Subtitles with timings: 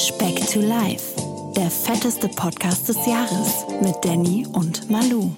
[0.00, 1.14] Speck to Life,
[1.54, 5.30] der fetteste Podcast des Jahres mit Danny und Malu.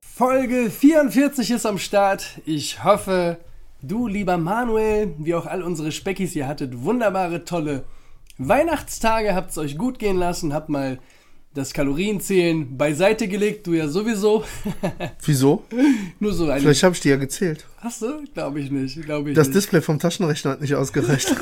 [0.00, 2.40] Folge 44 ist am Start.
[2.44, 3.38] Ich hoffe,
[3.82, 7.82] du, lieber Manuel, wie auch all unsere Speckis, ihr hattet wunderbare, tolle
[8.38, 11.00] Weihnachtstage, habt es euch gut gehen lassen, habt mal
[11.56, 14.44] das Kalorienzählen beiseite gelegt, du ja sowieso.
[15.24, 15.64] Wieso?
[16.20, 16.60] Nur so eine.
[16.60, 17.64] Vielleicht habe ich die ja gezählt.
[17.78, 18.24] Hast du?
[18.34, 19.02] Glaube ich nicht.
[19.02, 19.56] Glaube ich Das nicht.
[19.56, 21.34] Display vom Taschenrechner hat nicht ausgereicht.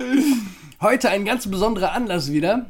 [0.80, 2.66] Heute ein ganz besonderer Anlass wieder.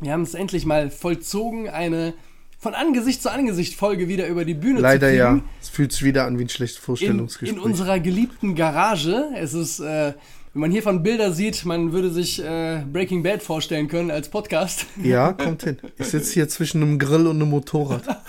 [0.00, 2.14] Wir haben es endlich mal vollzogen, eine
[2.58, 5.18] von Angesicht zu Angesicht Folge wieder über die Bühne Leider zu kriegen.
[5.18, 5.40] ja.
[5.60, 7.56] Es fühlt sich wieder an wie ein schlechtes In, Vorstellungsgespräch.
[7.56, 9.24] in unserer geliebten Garage.
[9.36, 10.14] Es ist, äh,
[10.52, 14.84] wenn man hiervon Bilder sieht, man würde sich äh, Breaking Bad vorstellen können als Podcast.
[15.02, 15.78] ja, kommt hin.
[15.98, 18.02] Ich sitze hier zwischen einem Grill und einem Motorrad.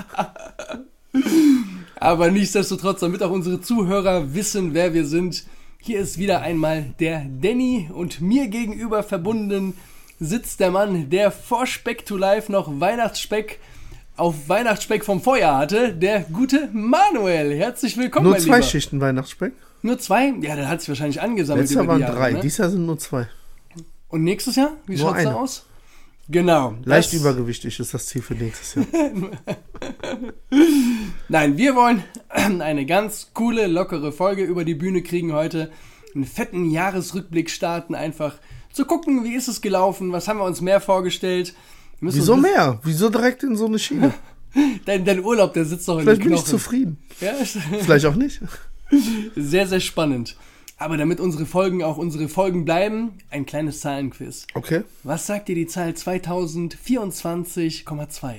[1.96, 5.44] Aber nichtsdestotrotz, damit auch unsere Zuhörer wissen, wer wir sind,
[5.80, 9.74] hier ist wieder einmal der Danny und mir gegenüber verbunden
[10.20, 13.60] sitzt der Mann, der vor Speck to Life noch Weihnachtsspeck
[14.16, 17.54] auf Weihnachtsspeck vom Feuer hatte, der gute Manuel.
[17.54, 18.62] Herzlich willkommen, Nur zwei Lieber.
[18.62, 19.54] Schichten Weihnachtsspeck.
[19.84, 20.34] Nur zwei?
[20.42, 21.64] Ja, dann hat sich wahrscheinlich angesammelt.
[21.64, 22.32] Letztes Jahr waren Jahre, drei.
[22.32, 22.40] Ne?
[22.40, 23.28] Dieses Jahr sind nur zwei.
[24.08, 24.72] Und nächstes Jahr?
[24.88, 25.66] Wie Nur schaut's da aus?
[26.30, 26.76] Genau.
[26.86, 28.86] Leicht das- übergewichtig ist das Ziel für nächstes Jahr.
[31.30, 35.70] Nein, wir wollen eine ganz coole, lockere Folge über die Bühne kriegen heute.
[36.16, 38.36] Einen fetten Jahresrückblick starten, einfach
[38.72, 41.54] zu gucken, wie ist es gelaufen, was haben wir uns mehr vorgestellt.
[42.00, 42.80] Wieso mehr?
[42.84, 44.14] Wieso direkt in so eine Schiene?
[44.86, 46.98] Dein, dein Urlaub, der sitzt doch in Vielleicht den bin ich zufrieden.
[47.20, 47.34] Ja,
[47.82, 48.40] Vielleicht auch nicht.
[49.36, 50.36] sehr, sehr spannend.
[50.78, 54.48] Aber damit unsere Folgen auch unsere Folgen bleiben, ein kleines Zahlenquiz.
[54.54, 54.82] Okay.
[55.04, 58.34] Was sagt dir die Zahl 2024,2?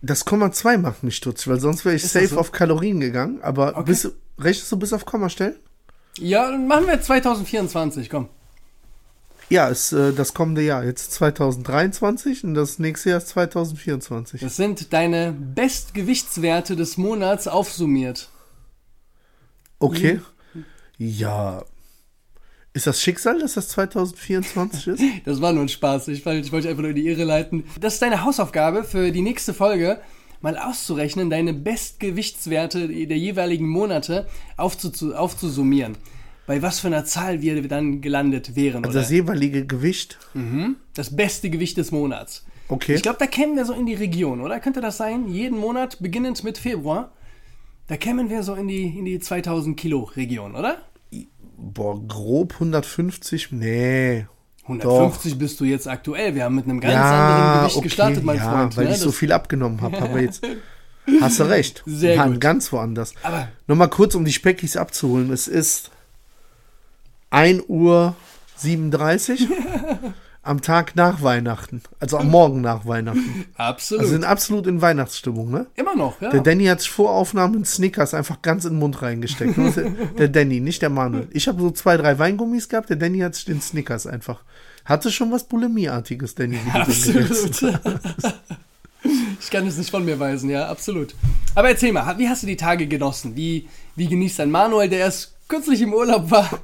[0.00, 2.38] Das Komma 2 macht mich stutzig, weil sonst wäre ich Ist safe so?
[2.38, 3.40] auf Kalorien gegangen.
[3.42, 3.90] Aber Okay.
[3.90, 5.56] bis, rechnest du bis auf Kommastellen?
[6.18, 8.28] Ja, dann machen wir 2024, komm.
[9.50, 10.84] Ja, ist äh, das kommende Jahr.
[10.84, 14.40] Jetzt 2023 und das nächste Jahr ist 2024.
[14.40, 18.28] Das sind deine Bestgewichtswerte des Monats aufsummiert.
[19.78, 20.20] Okay.
[20.98, 21.62] Ja.
[22.74, 25.02] Ist das Schicksal, dass das 2024 ist?
[25.24, 26.08] Das war nur ein Spaß.
[26.08, 27.64] Ich, wollte- ich wollte dich einfach nur in die Irre leiten.
[27.80, 30.00] Das ist deine Hausaufgabe für die nächste Folge,
[30.40, 35.96] mal auszurechnen, deine Bestgewichtswerte der jeweiligen Monate aufzu aufzusummieren.
[36.46, 38.84] Bei was für einer Zahl wir dann gelandet wären.
[38.84, 39.00] Also oder?
[39.02, 40.18] das jeweilige Gewicht.
[40.94, 42.44] das beste Gewicht des Monats.
[42.68, 42.94] Okay.
[42.94, 44.60] Ich glaube, da kämen wir so in die Region, oder?
[44.60, 45.28] Könnte das sein?
[45.28, 47.12] Jeden Monat, beginnend mit Februar.
[47.88, 50.82] Da kämen wir so in die, in die 2000 Kilo Region, oder?
[51.56, 53.50] Boah, grob 150.
[53.52, 54.26] Nee.
[54.64, 56.34] 150 bist du jetzt aktuell.
[56.34, 58.76] Wir haben mit einem ganz ja, anderen Gewicht okay, gestartet, mein ja, Freund.
[58.76, 58.90] Weil ne?
[58.92, 60.02] ich so viel abgenommen habe.
[60.02, 60.46] Aber jetzt
[61.20, 61.82] hast du recht.
[61.86, 62.40] Sehr Mann, gut.
[62.42, 63.14] ganz woanders.
[63.22, 65.32] Aber Nochmal kurz, um die Speckis abzuholen.
[65.32, 65.90] Es ist
[67.30, 68.14] 1 Uhr
[68.56, 69.48] 37
[70.48, 71.82] am Tag nach Weihnachten.
[72.00, 73.44] Also am Morgen nach Weihnachten.
[73.56, 74.00] absolut.
[74.00, 75.66] Also sind absolut in Weihnachtsstimmung, ne?
[75.74, 76.30] Immer noch, ja.
[76.30, 79.58] Der Danny hat sich vor Aufnahmen Snickers einfach ganz in den Mund reingesteckt.
[79.58, 79.70] Nur
[80.18, 81.28] Der Danny, nicht der Manuel.
[81.32, 84.42] Ich habe so zwei, drei Weingummis gehabt, der Danny hat sich den Snickers einfach.
[84.84, 86.58] Hatte schon was Bulimieartiges, Danny.
[86.72, 87.62] Absolut.
[89.40, 91.14] ich kann es nicht von mir weisen, ja, absolut.
[91.54, 93.36] Aber erzähl mal, wie hast du die Tage genossen?
[93.36, 96.60] Wie, wie genießt dein Manuel, der erst kürzlich im Urlaub war,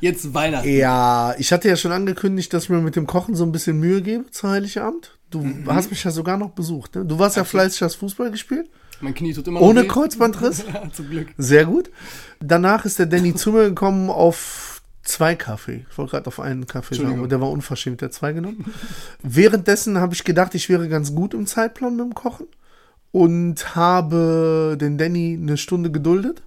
[0.00, 0.68] jetzt Weihnachten?
[0.68, 3.78] Ja, ich hatte ja schon angekündigt, dass ich mir mit dem Kochen so ein bisschen
[3.80, 5.16] Mühe gebe zu Heiligabend.
[5.30, 5.64] Du Mhm.
[5.72, 6.94] hast mich ja sogar noch besucht.
[6.96, 7.04] Ne?
[7.04, 8.68] Du warst ja fleißig hast Fußball gespielt.
[9.00, 9.86] Mein Knie tut immer Ohne.
[9.86, 10.64] Kreuzbandriss.
[10.92, 11.28] Zum Glück.
[11.38, 11.90] Sehr gut.
[12.40, 15.86] Danach ist der Danny zu mir gekommen auf zwei Kaffee.
[15.90, 18.66] Ich wollte gerade auf einen Kaffee sagen, aber der war unverschämt, der zwei genommen.
[19.22, 22.46] Währenddessen habe ich gedacht, ich wäre ganz gut im Zeitplan mit dem Kochen
[23.12, 26.42] und habe den Danny eine Stunde geduldet.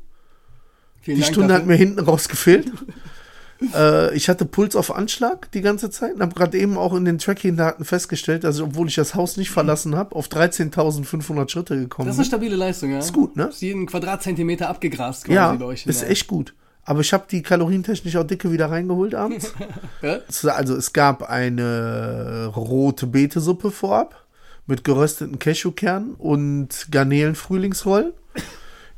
[1.04, 1.72] Vielen Die Dank Stunde hat dafür.
[1.74, 2.72] mir hinten raus gefehlt.
[3.76, 7.06] äh, ich hatte Puls auf Anschlag die ganze Zeit und habe gerade eben auch in
[7.06, 11.78] den Tracking-Daten festgestellt, dass ich, obwohl ich das Haus nicht verlassen habe, auf 13.500 Schritte
[11.78, 12.22] gekommen Das ist bin.
[12.24, 13.00] eine stabile Leistung, ja.
[13.00, 13.46] Ist gut, ne?
[13.50, 15.86] Ist jeden Quadratzentimeter abgegrast quasi Ja, euch.
[15.86, 16.08] ist ja.
[16.08, 16.56] echt gut.
[16.86, 19.54] Aber ich habe die kalorientechnisch auch dicke wieder reingeholt abends.
[20.48, 24.26] Also es gab eine rote Beetesuppe vorab
[24.68, 28.12] mit gerösteten Cashewkernen und Garnelen-Frühlingsrollen.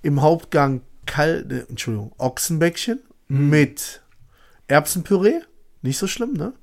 [0.02, 4.02] Im Hauptgang kal äh, Entschuldigung, Ochsenbäckchen mit
[4.68, 5.40] Erbsenpüree.
[5.82, 6.54] Nicht so schlimm, ne?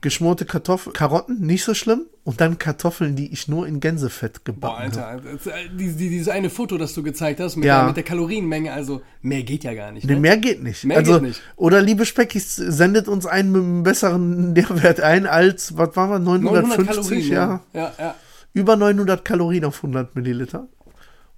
[0.00, 2.06] Geschmorte Kartoffeln, Karotten, nicht so schlimm.
[2.24, 5.08] Und dann Kartoffeln, die ich nur in Gänsefett Boah, gebacken habe.
[5.08, 5.20] Alter.
[5.34, 7.78] das- äh, die- die- Dieses eine Foto, das du gezeigt hast, mit, Ja.
[7.78, 10.04] der, mit der Kalorienmenge, also mehr geht ja gar nicht.
[10.04, 10.20] Nee, Ne?
[10.20, 10.82] mehr geht nicht.
[10.84, 11.42] Mehr also, geht nicht.
[11.54, 16.18] Oder liebe Speckis, sendet uns einen mit einem besseren Nährwert ein als, was waren wir,
[16.18, 17.28] 950?
[17.28, 17.60] ja.
[17.72, 18.14] Ja, ja.
[18.52, 20.66] Über 900 Kalorien auf 100 Milliliter.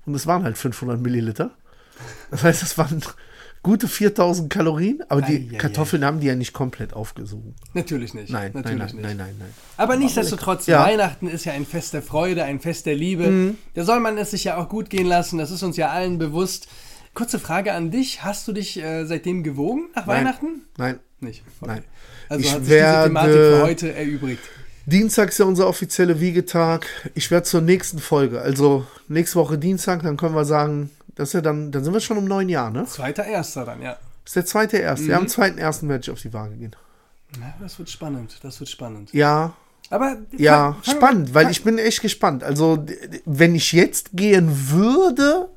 [0.07, 1.51] Und es waren halt 500 Milliliter.
[2.31, 3.03] Das heißt, es waren
[3.63, 7.55] Gute 4000 Kalorien, aber die Ei, ei, Kartoffeln haben die ja nicht komplett aufgesogen.
[7.75, 8.31] Natürlich nicht.
[8.31, 9.03] Nein, natürlich nein, nein, nicht.
[9.05, 9.49] nein, nein, nein.
[9.77, 10.85] Aber nichtsdestotrotz, Ja.
[10.85, 13.27] Weihnachten ist ja ein Fest der Freude, ein Fest der Liebe.
[13.27, 13.59] Mhm.
[13.75, 16.19] Da soll man es sich ja auch gut gehen lassen, das ist uns ja allen
[16.19, 16.69] bewusst.
[17.15, 20.17] Kurze Frage an dich, hast du dich äh, seitdem gewogen nach Nein.
[20.19, 20.47] Weihnachten?
[20.77, 21.01] Nein.
[21.21, 21.43] Nicht.
[21.61, 21.83] Nein.
[22.29, 24.43] Also Ich hat sich diese Thematik für heute erübrigt.
[24.87, 26.87] Dienstag ist ja unser offizieller Wiegetag.
[27.15, 31.33] Ich werde zur nächsten Folge, also nächste Woche Dienstag, dann können wir sagen, das ist
[31.35, 32.85] ja dann, dann sind wir schon im neuen Jahr, ne?
[32.87, 33.93] Zweiter Erster dann, ja.
[34.25, 35.05] Das ist der zweite erste.
[35.05, 35.11] Mhm.
[35.11, 36.75] Ja, am zweiten ersten werde ich auf die Waage gehen.
[37.39, 37.55] ja.
[37.61, 39.13] Das wird spannend, das wird spannend.
[39.13, 39.53] Ja,
[39.91, 42.43] Aber ja, fang- fang- spannend, weil fang- ich bin echt gespannt.
[42.45, 42.85] Also,
[43.25, 45.49] wenn ich jetzt gehen würde,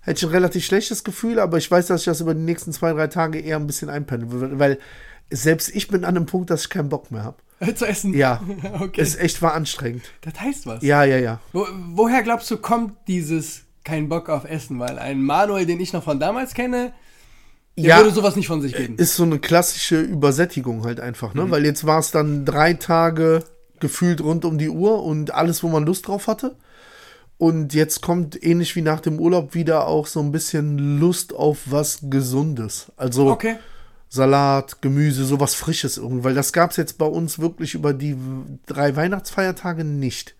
[0.00, 2.72] hätte ich ein relativ schlechtes Gefühl, aber ich weiß, dass ich das über die nächsten
[2.72, 4.78] zwei, drei Tage eher ein bisschen einpendeln würde, weil
[5.30, 7.36] selbst ich bin an einem Punkt, dass ich keinen Bock mehr habe.
[7.76, 8.14] zu essen.
[8.14, 8.40] Ja,
[8.80, 9.00] okay.
[9.00, 10.02] es echt war anstrengend.
[10.22, 10.82] das heißt was.
[10.82, 11.40] Ja, ja, ja.
[11.52, 14.78] Wo, woher glaubst du, kommt dieses kein Bock auf Essen?
[14.78, 16.92] Weil ein Manuel, den ich noch von damals kenne,
[17.78, 18.96] der Ja, würde sowas nicht von sich geben.
[18.96, 21.50] ist so eine klassische Übersättigung halt einfach, ne?
[21.50, 23.44] Weil jetzt war es dann drei Tage
[23.80, 26.56] gefühlt rund um die Uhr und alles, wo man Lust drauf hatte.
[27.38, 31.58] Und jetzt kommt ähnlich wie nach dem Urlaub wieder auch so ein bisschen Lust auf
[31.66, 32.92] was Gesundes.
[32.96, 33.56] Also Okay.
[34.08, 36.22] Salat, Gemüse, sowas Frisches irgendwie.
[36.22, 38.14] Weil das gab es jetzt bei uns wirklich über die
[38.66, 40.36] drei Weihnachtsfeiertage nicht.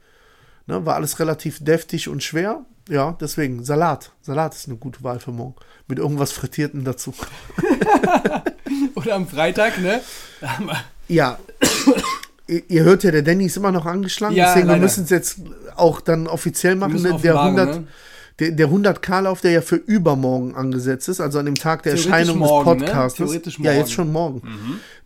[0.66, 0.84] Ne?
[0.84, 2.64] War alles relativ deftig und schwer.
[2.88, 4.12] Ja, deswegen Salat.
[4.22, 5.54] Salat ist eine gute Wahl für morgen.
[5.88, 7.14] Mit irgendwas Frittierten dazu.
[8.94, 10.00] Oder am Freitag, ne?
[10.40, 10.76] Wir-
[11.08, 11.38] Ja.
[12.46, 14.82] ihr, ihr hört ja, der Danny ist immer noch angeschlagen, Ja, deswegen wir leider.
[14.82, 15.38] müssen es jetzt
[15.76, 17.00] auch dann offiziell machen.
[17.02, 17.18] Ne?
[17.22, 17.86] Der, Waage, 100, ne?
[18.38, 22.10] der, der 100k-Lauf, der ja für übermorgen angesetzt ist, also an dem Tag der Theoretisch
[22.12, 22.86] Erscheinung morgen, des ne?
[22.86, 23.16] Podcasts.
[23.18, 23.74] Theoretisch Ja, morgen.
[23.74, 23.80] Mhm.
[23.80, 24.42] jetzt schon morgen.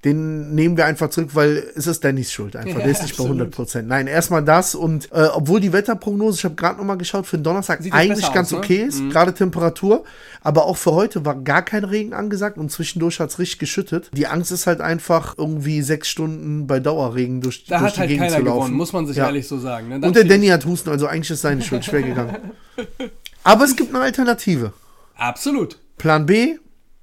[0.07, 2.79] Den nehmen wir einfach zurück, weil es ist Dannys Schuld einfach.
[2.79, 3.31] Ja, der ist nicht absolut.
[3.33, 3.89] bei 100 Prozent.
[3.89, 7.43] Nein, erstmal das und äh, obwohl die Wetterprognose, ich habe gerade nochmal geschaut, für den
[7.43, 8.59] Donnerstag Sieht eigentlich ganz aus, ne?
[8.59, 10.05] okay ist, gerade Temperatur,
[10.43, 14.09] aber auch für heute war gar kein Regen angesagt und zwischendurch hat es richtig geschüttet.
[14.15, 18.01] Die Angst ist halt einfach irgendwie sechs Stunden bei Dauerregen durch, Da durch hat die
[18.01, 18.59] halt Gegend keiner zu laufen.
[18.61, 19.27] gewonnen, muss man sich Ja.
[19.27, 19.89] ehrlich so sagen.
[19.89, 20.07] Ne?
[20.07, 22.37] Und der Danny hat Husten, also eigentlich ist seine Schuld schwer gegangen.
[23.43, 24.73] Aber es gibt eine Alternative.
[25.17, 25.81] Absolut.
[25.99, 26.59] Plan B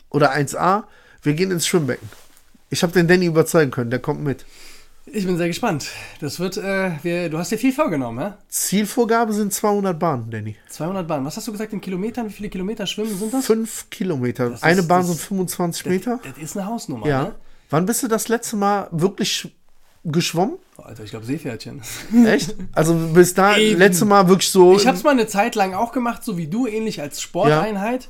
[0.10, 0.84] oder 1a,
[1.22, 2.08] wir gehen ins Schwimmbecken.
[2.74, 4.46] Ich habe den Danny überzeugen können, der kommt mit.
[5.06, 5.90] Ich bin sehr gespannt.
[6.22, 8.38] Das wird, äh, wir, du hast dir viel vorgenommen, ja?
[8.50, 10.56] Zielvorgabe sind 200 Bahnen, Danny.
[10.70, 11.24] 200 Bahnen.
[11.26, 12.28] Was hast du gesagt in Kilometern?
[12.28, 13.46] Wie viele Kilometer schwimmen sind das?
[13.46, 14.50] 5 Kilometer.
[14.50, 16.20] Das ist- Eine Bahn das- sind 25 Meter.
[16.24, 17.24] Das ist eine Hausnummer, Ja.
[17.26, 17.36] ne?
[17.70, 19.54] Wann bist du das letzte Mal wirklich
[20.04, 20.58] geschwommen?
[20.78, 21.82] Alter, ich glaube Seepferdchen.
[22.26, 22.56] Echt?
[22.74, 23.78] Also bis da Eben.
[23.78, 24.76] letzte Mal wirklich so.
[24.76, 28.10] Ich habe es mal eine Zeit lang auch gemacht, so wie du, ähnlich als Sporteinheit.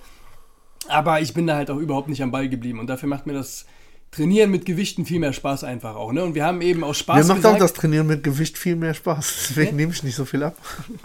[0.87, 2.79] Aber ich bin da halt auch überhaupt nicht am Ball geblieben.
[2.79, 3.65] Und dafür macht mir das
[4.15, 6.11] Trainieren mit Gewichten viel mehr Spaß einfach auch.
[6.13, 6.23] Ne?
[6.23, 8.75] Und wir haben eben aus Spaß mir macht gesagt, auch das Trainieren mit Gewicht viel
[8.75, 9.47] mehr Spaß.
[9.49, 10.55] Deswegen nehme ich nicht so viel ab.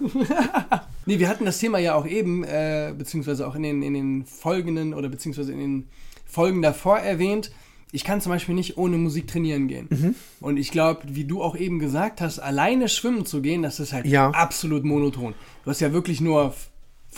[1.07, 4.27] Nee, wir hatten das Thema ja auch eben, äh, beziehungsweise auch in den, in den
[4.27, 5.89] folgenden oder beziehungsweise in den
[6.27, 7.51] Folgen davor erwähnt.
[7.93, 9.87] Ich kann zum Beispiel nicht ohne Musik trainieren gehen.
[9.89, 10.15] Mhm.
[10.41, 13.95] Und ich glaube, wie du auch eben gesagt hast, alleine schwimmen zu gehen, das ist
[13.95, 14.29] halt Ja.
[14.33, 15.33] absolut monoton.
[15.65, 16.53] Du hast ja wirklich nur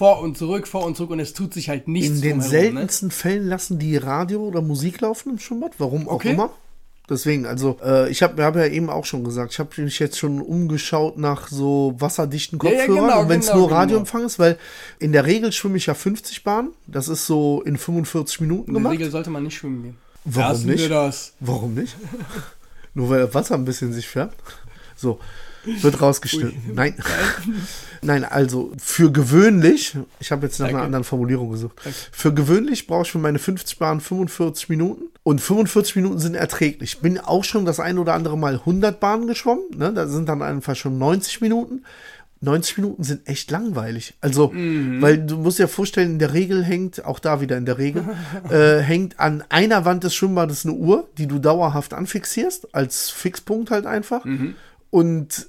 [0.01, 2.51] vor und zurück, vor und zurück und es tut sich halt nichts In den drumherum,
[2.51, 5.73] seltensten Fällen lassen die Radio oder Musik laufen im Schwimmbad.
[5.77, 6.31] Warum auch Okay.
[6.33, 6.49] immer.
[7.11, 10.17] Deswegen, also äh, ich habe hab ja eben auch schon gesagt, ich habe mich jetzt
[10.19, 13.79] schon umgeschaut nach so wasserdichten Ja, ja, Kopfhörern genau, wenn es genau, nur genau.
[13.81, 14.57] Radioempfang ist, weil
[15.01, 16.71] in der Regel schwimme ich ja 50 Bahnen.
[16.87, 18.95] Das ist so in 45 Minuten In der gemacht.
[18.95, 19.97] Regel sollte man nicht schwimmen gehen.
[20.25, 21.35] Warum Lassen nicht?
[21.41, 21.95] Warum nicht?
[22.95, 24.37] Nur weil das Wasser ein bisschen sich färbt.
[25.01, 25.19] So,
[25.65, 26.75] wird rausgeschnitten.
[26.75, 26.95] Nein.
[28.03, 30.87] Nein, also für gewöhnlich, ich habe jetzt nach einer Danke.
[30.87, 31.81] anderen Formulierung gesucht.
[32.13, 36.95] Für gewöhnlich brauche ich für meine 50 Bahnen 45 Minuten und 45 Minuten sind erträglich.
[36.95, 39.93] Ich bin auch schon das ein oder andere Mal 100 Bahnen geschwommen, ne?
[39.93, 41.83] da sind dann einfach schon 90 Minuten.
[42.43, 44.15] 90 Minuten sind echt langweilig.
[44.23, 47.77] Also, weil du musst dir vorstellen, in der Regel hängt, auch da wieder in der
[47.77, 48.03] Regel,
[48.51, 53.71] äh, hängt an einer Wand des Schwimmbades eine Uhr, die du dauerhaft anfixierst, als Fixpunkt
[53.71, 54.25] halt einfach.
[54.91, 55.49] Und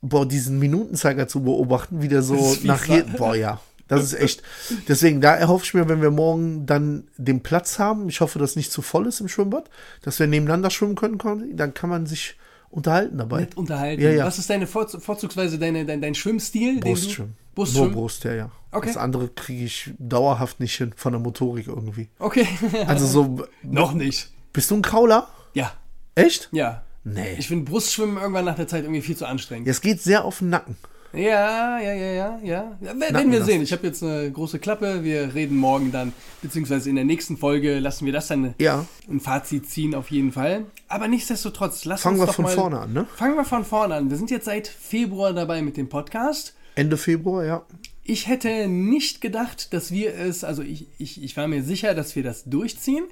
[0.00, 3.60] boah, diesen Minutenzeiger zu beobachten, wie der so nach jedem, boah, ja.
[3.88, 4.42] Das ist echt.
[4.88, 8.56] Deswegen, da erhoffe ich mir, wenn wir morgen dann den Platz haben, ich hoffe, dass
[8.56, 9.70] nicht zu voll ist im Schwimmbad,
[10.02, 12.36] dass wir nebeneinander schwimmen können, dann kann man sich
[12.68, 13.42] unterhalten dabei.
[13.42, 14.02] Nett unterhalten.
[14.02, 14.24] Ja, ja.
[14.26, 16.80] Was ist deine Vorz vorzugsweise deine, dein, dein Schwimmstil?
[16.80, 17.36] du- Brustschwimmen.
[17.36, 17.92] Nur Brustschwimmen?
[17.92, 18.50] Brust, ja, ja.
[18.72, 18.88] Okay.
[18.88, 22.08] Das andere kriege ich dauerhaft nicht hin, von der Motorik irgendwie.
[22.18, 22.46] Okay.
[22.88, 24.30] Also so, Noch nicht.
[24.52, 25.28] bist du ein Krauler?
[25.54, 25.72] Ja.
[26.16, 26.48] Echt?
[26.52, 26.82] Ja.
[27.06, 27.36] Nee.
[27.38, 29.68] Ich finde Brustschwimmen irgendwann nach der Zeit irgendwie viel zu anstrengend.
[29.68, 30.76] Es geht sehr auf den Nacken.
[31.12, 32.76] Ja, ja, ja, ja, ja.
[33.00, 33.62] werden wir sehen.
[33.62, 35.04] Ich habe jetzt eine große Klappe.
[35.04, 38.84] Wir reden morgen dann, beziehungsweise in der nächsten Folge lassen wir das dann Ja.
[39.08, 40.66] ein Fazit ziehen auf jeden Fall.
[40.88, 43.06] Aber nichtsdestotrotz, lass Fangen uns wir doch von vorne an, ne?
[43.14, 44.10] Fangen wir von vorne an.
[44.10, 46.54] Wir sind jetzt seit Februar dabei mit dem Podcast.
[46.74, 47.62] Ende Februar, ja.
[48.02, 52.16] Ich hätte nicht gedacht, dass wir es, also ich, ich, ich war mir sicher, dass
[52.16, 53.04] wir das durchziehen,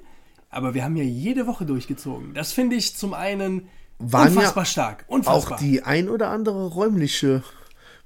[0.49, 2.33] aber wir haben ja jede Woche durchgezogen.
[2.33, 3.67] Das finde ich zum einen
[3.99, 5.05] Waren ja unfassbar stark.
[5.07, 5.57] Unfassbar.
[5.57, 7.43] Auch die ein oder andere räumliche.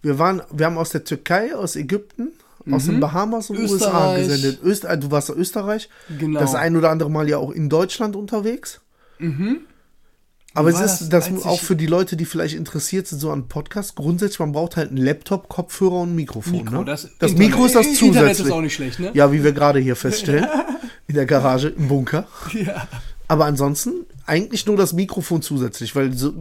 [0.02, 2.30] Wir waren, wir haben aus der Türkei, aus Ägypten,
[2.72, 4.18] aus den Bahamas und USA Mhm.
[4.18, 4.64] Gesendet.
[4.64, 5.90] Öster, du warst in Österreich.
[6.20, 6.40] Genau.
[6.40, 8.80] Das ein oder andere Mal ja auch in Deutschland unterwegs.
[10.54, 13.32] Aber Wie es ist das, das, auch für die Leute, die vielleicht interessiert sind, so
[13.32, 13.94] an Podcasts.
[13.96, 16.54] Grundsätzlich, man braucht halt einen Laptop, Kopfhörer und ein Mikrofon.
[16.54, 16.86] Mikro, ne?
[16.86, 18.48] das das, Internet- Mikro ist das Internet zusätzlich.
[18.48, 19.12] ist auch nicht schlecht, ne?
[19.14, 20.48] Ja, wie wir gerade hier feststellen.
[21.08, 22.28] in der Garage, im Bunker.
[22.54, 22.88] Ja.
[23.32, 26.34] Aber ansonsten eigentlich nur das Mikrofon zusätzlich, weil so,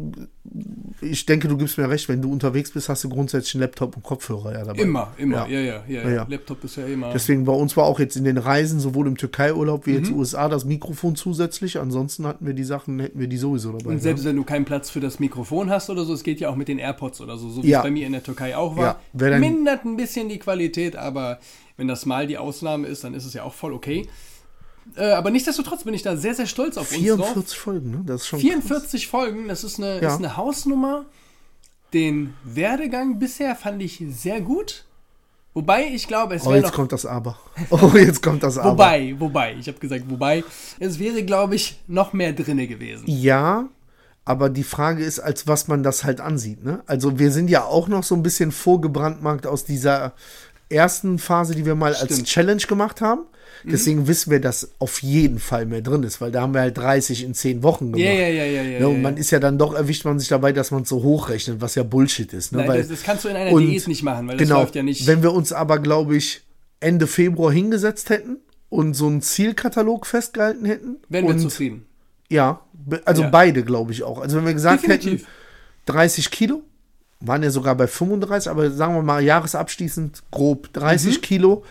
[1.03, 3.95] ich denke, du gibst mir recht, wenn du unterwegs bist, hast du grundsätzlich einen Laptop
[3.95, 4.81] und Kopfhörer ja dabei.
[4.83, 5.47] Immer, immer, Ja.
[5.49, 6.01] ja, ja, ja.
[6.03, 6.27] ja, Ja, ja.
[6.29, 7.13] Laptop ist ja immer.
[7.13, 9.97] Deswegen bei uns war auch jetzt in den Reisen, sowohl im Türkei-Urlaub wie Mhm.
[9.99, 11.79] jetzt USA, das Mikrofon zusätzlich.
[11.79, 13.91] Ansonsten hatten wir die Sachen, hätten wir die sowieso dabei.
[13.91, 14.31] Und selbst gehabt.
[14.31, 16.69] wenn du keinen Platz für das Mikrofon hast oder so, es geht ja auch mit
[16.69, 17.81] den AirPods oder so, so wie Ja.
[17.81, 18.99] es bei mir in der Türkei auch war.
[19.13, 21.39] Ja, Mindert ein bisschen die Qualität, aber
[21.77, 24.07] wenn das mal die Ausnahme ist, dann ist es ja auch voll okay.
[24.97, 27.17] Äh, aber nichtsdestotrotz bin ich da sehr, sehr stolz auf uns drauf.
[27.29, 28.03] 44 Folgen, ne?
[28.07, 30.09] Das ist schon 44 Folgen, das ist eine, Ja.
[30.09, 31.05] ist eine Hausnummer.
[31.95, 34.85] Den Werdegang bisher fand ich sehr gut.
[35.55, 37.39] Wobei, ich glaube, es Oh, wäre jetzt noch kommt das Aber.
[37.71, 38.73] Oh, jetzt kommt das Aber.
[38.73, 40.45] Wobei, wobei, ich habe gesagt, wobei,
[40.79, 43.05] es wäre, glaube ich, noch mehr drinne gewesen.
[43.07, 43.69] Ja,
[44.25, 46.63] aber die Frage ist, als was man das halt ansieht.
[46.63, 46.83] Ne?
[46.87, 50.13] Also wir sind ja auch noch so ein bisschen vorgebrandmarkt aus dieser
[50.71, 52.27] ersten Phase, die wir mal als Stimmt.
[52.29, 53.23] Challenge gemacht haben.
[53.65, 56.79] Deswegen wissen wir, dass auf jeden Fall mehr drin ist, weil da haben wir halt
[56.79, 58.01] 30 in 10 Wochen gemacht.
[58.01, 58.79] Ja, ja, ja, ja, ja.
[58.81, 59.21] Ne, und ja, man ja.
[59.21, 61.83] ist ja dann doch, erwischt man sich dabei, dass man es so hochrechnet, was ja
[61.83, 62.53] Bullshit ist.
[62.53, 62.59] Ne?
[62.59, 64.61] Nein, weil, das, das kannst du in einer und- Diät nicht machen, weil das genau,
[64.61, 65.09] läuft ja nicht.
[65.09, 66.43] Wenn wir uns aber, glaube ich,
[66.79, 68.37] Ende Februar hingesetzt hätten
[68.69, 70.97] und so einen Zielkatalog festgehalten hätten.
[71.09, 71.85] wären wir und zufrieden.
[72.29, 72.61] ja,
[73.07, 73.29] also Ja.
[73.31, 74.21] beide, glaube ich auch.
[74.21, 75.23] Also wenn wir gesagt Definitiv.
[75.23, 75.27] hätten,
[75.87, 76.63] 30 Kilo,
[77.21, 81.21] waren ja sogar bei 35, aber sagen wir mal jahresabschließend grob 30 Mhm.
[81.23, 81.65] Kilo,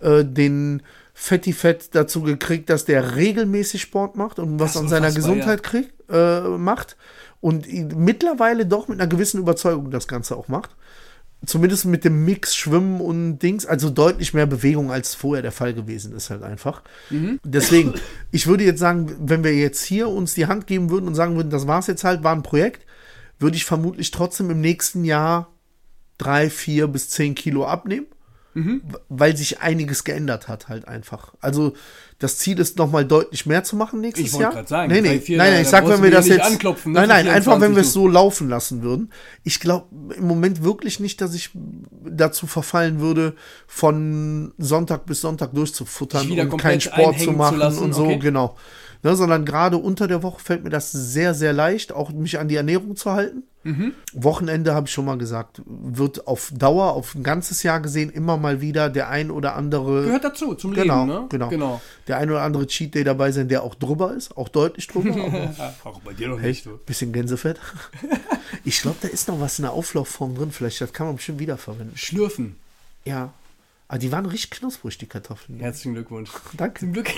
[0.00, 0.82] äh, den
[1.14, 5.92] Fetti Fett dazu gekriegt, dass der regelmäßig Sport macht und was an seiner Gesundheit kriegt,
[6.10, 6.96] äh, macht
[7.40, 7.66] und
[7.96, 10.70] mittlerweile doch mit einer gewissen Überzeugung das Ganze auch macht.
[11.44, 15.74] Zumindest mit dem Mix Schwimmen und Dings, also deutlich mehr Bewegung als vorher der Fall
[15.74, 16.82] gewesen ist halt einfach.
[17.42, 17.94] Deswegen,
[18.30, 21.34] ich würde jetzt sagen, wenn wir jetzt hier uns die Hand geben würden und sagen
[21.34, 22.86] würden, das war's jetzt halt, war ein Projekt,
[23.42, 25.50] würde ich vermutlich trotzdem im nächsten Jahr
[26.18, 28.06] drei, vier bis zehn Kilo abnehmen,
[28.54, 31.34] w- weil sich einiges geändert hat halt einfach.
[31.40, 31.72] Also
[32.18, 34.52] das Ziel ist nochmal deutlich mehr zu machen nächstes Ich wollte Jahr.
[34.52, 36.92] grad sagen, nee, drei, nee, vier, nein, nein, ich sag, wenn wir das jetzt, anklopfen,
[36.92, 39.10] ne, nein, nein, einfach, wenn 24 wir es so laufen lassen würden.
[39.42, 41.50] Ich glaube im Moment wirklich nicht, dass ich
[42.04, 43.34] dazu verfallen würde,
[43.66, 48.18] von Sonntag bis Sonntag durchzufuttern und keinen Sport zu zu machen lassen, und so, okay.
[48.18, 48.56] genau.
[49.04, 52.46] Ne, sondern gerade unter der Woche fällt mir das sehr, sehr leicht, auch mich an
[52.46, 53.42] die Ernährung zu halten.
[53.64, 53.94] Mhm.
[54.12, 58.36] Wochenende, habe ich schon mal gesagt, wird auf Dauer, auf ein ganzes Jahr gesehen, immer
[58.36, 60.04] mal wieder der ein oder andere.
[60.04, 61.26] Gehört dazu, zum genau, Leben, ne?
[61.28, 61.80] genau, genau.
[62.06, 65.12] Der ein oder andere Cheat Day dabei sein, der auch drüber ist, auch deutlich drüber.
[65.84, 66.66] Auch bei dir doch nicht.
[66.66, 66.78] Du.
[66.86, 67.58] bisschen Gänsefett.
[68.64, 70.52] Ich glaube, da ist noch was in der Auflaufform drin.
[70.52, 71.96] Vielleicht das kann man bestimmt wiederverwenden.
[71.96, 72.56] Schlürfen.
[73.04, 73.32] Ja.
[73.92, 75.60] Aber die waren richtig knusprig, die Kartoffeln.
[75.60, 76.30] Herzlichen Glückwunsch.
[76.56, 76.80] Danke.
[76.80, 77.10] Zum Glück,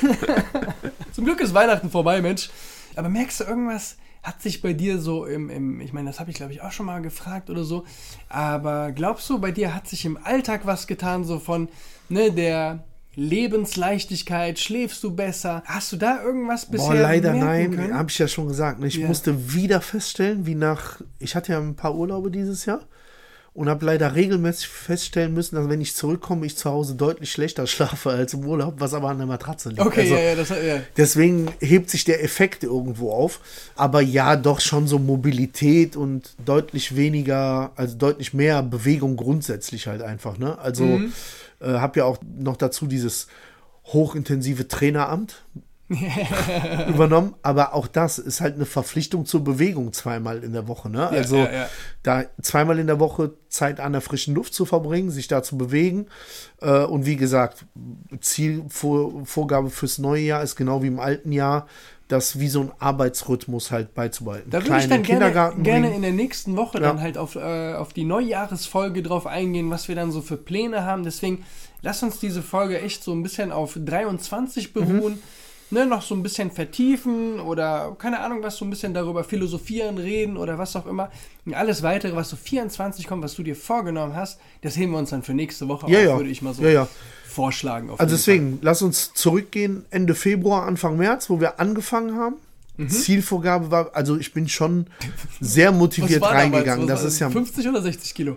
[1.13, 2.51] zum Glück ist Weihnachten vorbei, Mensch.
[2.97, 6.33] Aber merkst du, irgendwas hat sich bei dir so im, im ich meine, das habe
[6.33, 7.85] ich glaube ich auch schon mal gefragt oder so,
[8.29, 11.69] aber glaubst du, bei dir hat sich im Alltag was getan, so von,
[12.09, 12.83] ne, der
[13.15, 15.63] Lebensleichtigkeit, schläfst du besser?
[15.67, 18.81] Hast du da irgendwas bisher Boah, leider nein, habe ich ja schon gesagt.
[18.81, 18.89] ne?
[18.89, 19.07] Ich Ja.
[19.07, 22.81] musste wieder feststellen, wie nach, ich hatte ja ein paar Urlaube dieses Jahr
[23.55, 27.67] und habe leider regelmäßig feststellen müssen, dass wenn ich zurückkomme, ich zu Hause deutlich schlechter
[27.69, 29.81] schlafe als im Urlaub, was aber an der Matratze liegt.
[29.81, 30.81] Okay, Also, ja, ja, das ja.
[30.97, 33.41] Deswegen hebt sich der Effekt irgendwo auf.
[33.77, 40.03] Aber ja, doch schon so Mobilität und deutlich weniger, also deutlich mehr Bewegung grundsätzlich halt
[40.03, 40.37] einfach.
[40.37, 40.59] Ne?
[40.59, 41.13] Also Mhm.
[41.61, 43.29] äh, habe ja auch noch dazu dieses
[43.87, 45.45] hochintensive Traineramt
[46.89, 47.35] übernommen.
[47.43, 50.89] Aber auch das ist halt eine Verpflichtung zur Bewegung zweimal in der Woche.
[50.89, 51.09] Ne?
[51.09, 51.69] also ja, ja.
[52.03, 55.59] da zweimal in der Woche Zeit an der frischen Luft zu verbringen, sich da zu
[55.59, 56.07] bewegen.
[56.61, 57.67] Äh, und wie gesagt,
[58.21, 61.67] Zielvorgabe fürs neue Jahr ist genau wie im alten Jahr,
[62.09, 64.51] das wie so ein Arbeitsrhythmus halt beizubehalten.
[64.51, 67.93] Da würde ich dann gerne, gerne in der nächsten Woche dann halt auf, äh, auf
[67.93, 71.05] die Neujahresfolge drauf eingehen, was wir dann so für Pläne haben.
[71.05, 71.45] Deswegen
[71.83, 75.19] lass uns diese Folge echt so ein bisschen auf 23 beruhen.
[75.71, 79.99] Ne, noch so ein bisschen vertiefen oder keine Ahnung, was so ein bisschen darüber philosophieren,
[79.99, 81.11] reden oder was auch immer.
[81.47, 84.99] Und alles weitere, was so 24 kommt, was du dir vorgenommen hast, das heben wir
[84.99, 86.17] uns dann für nächste Woche Ja, auf, ja.
[86.17, 86.87] würde ich mal so Ja,
[87.27, 87.89] vorschlagen.
[87.91, 88.17] Also jeden Fall.
[88.17, 92.37] deswegen, lass uns zurückgehen Ende Februar, Anfang März, wo wir angefangen haben.
[92.77, 92.89] Mhm.
[92.91, 94.87] Zielvorgabe war, also ich bin schon
[95.41, 96.37] sehr motiviert damals?
[96.37, 96.87] reingegangen.
[96.87, 98.37] Das ist ja 50 oder 60 Kilo?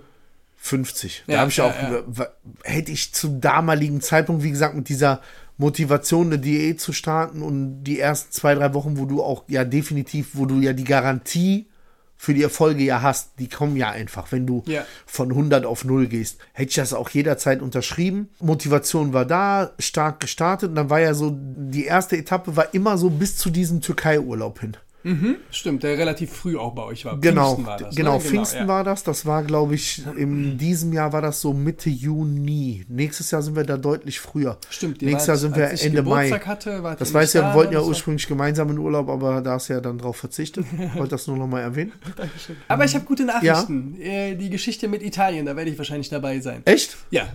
[0.57, 1.23] 50.
[1.27, 2.25] Da habe ich ja, auch,
[2.63, 5.21] hätte ich zum damaligen Zeitpunkt, wie gesagt, mit dieser
[5.57, 9.63] Motivation, eine Diät zu starten und die ersten zwei, drei Wochen, wo du auch ja
[9.65, 11.67] definitiv, wo du ja die Garantie
[12.19, 14.83] für die Erfolge ja hast, die kommen ja einfach, wenn du Ja.
[15.05, 16.39] von 100 auf 0 gehst.
[16.53, 18.29] Hätte ich das auch jederzeit unterschrieben.
[18.39, 22.97] Motivation war da, stark gestartet und dann war ja so, die erste Etappe war immer
[22.97, 24.77] so bis zu diesem Türkei-Urlaub hin.
[25.51, 27.17] Stimmt, der relativ früh auch bei euch war.
[27.19, 27.95] Genau, Pfingsten war das.
[27.95, 28.19] genau, ne?
[28.19, 28.67] Pfingsten ja.
[28.67, 29.03] war das.
[29.03, 32.85] Das war, glaube ich, in diesem Jahr war das so Mitte Juni.
[32.89, 34.57] Nächstes Jahr sind wir da deutlich früher.
[34.69, 36.25] Stimmt, Nächstes Jahr sind wir ich Ende Mai.
[36.25, 39.07] Geburtstag Hatte, wart Das weiß ja, wir wollten da, ja war- ursprünglich gemeinsam in Urlaub,
[39.07, 40.65] aber da hast du ja dann drauf verzichtet.
[40.95, 41.93] Wollte das nur noch mal erwähnen.
[42.67, 43.95] Aber ich habe gute Nachrichten.
[44.01, 46.63] Äh, Die Geschichte mit Italien, da werde ich wahrscheinlich dabei sein.
[46.65, 46.97] Echt?
[47.11, 47.27] Ja,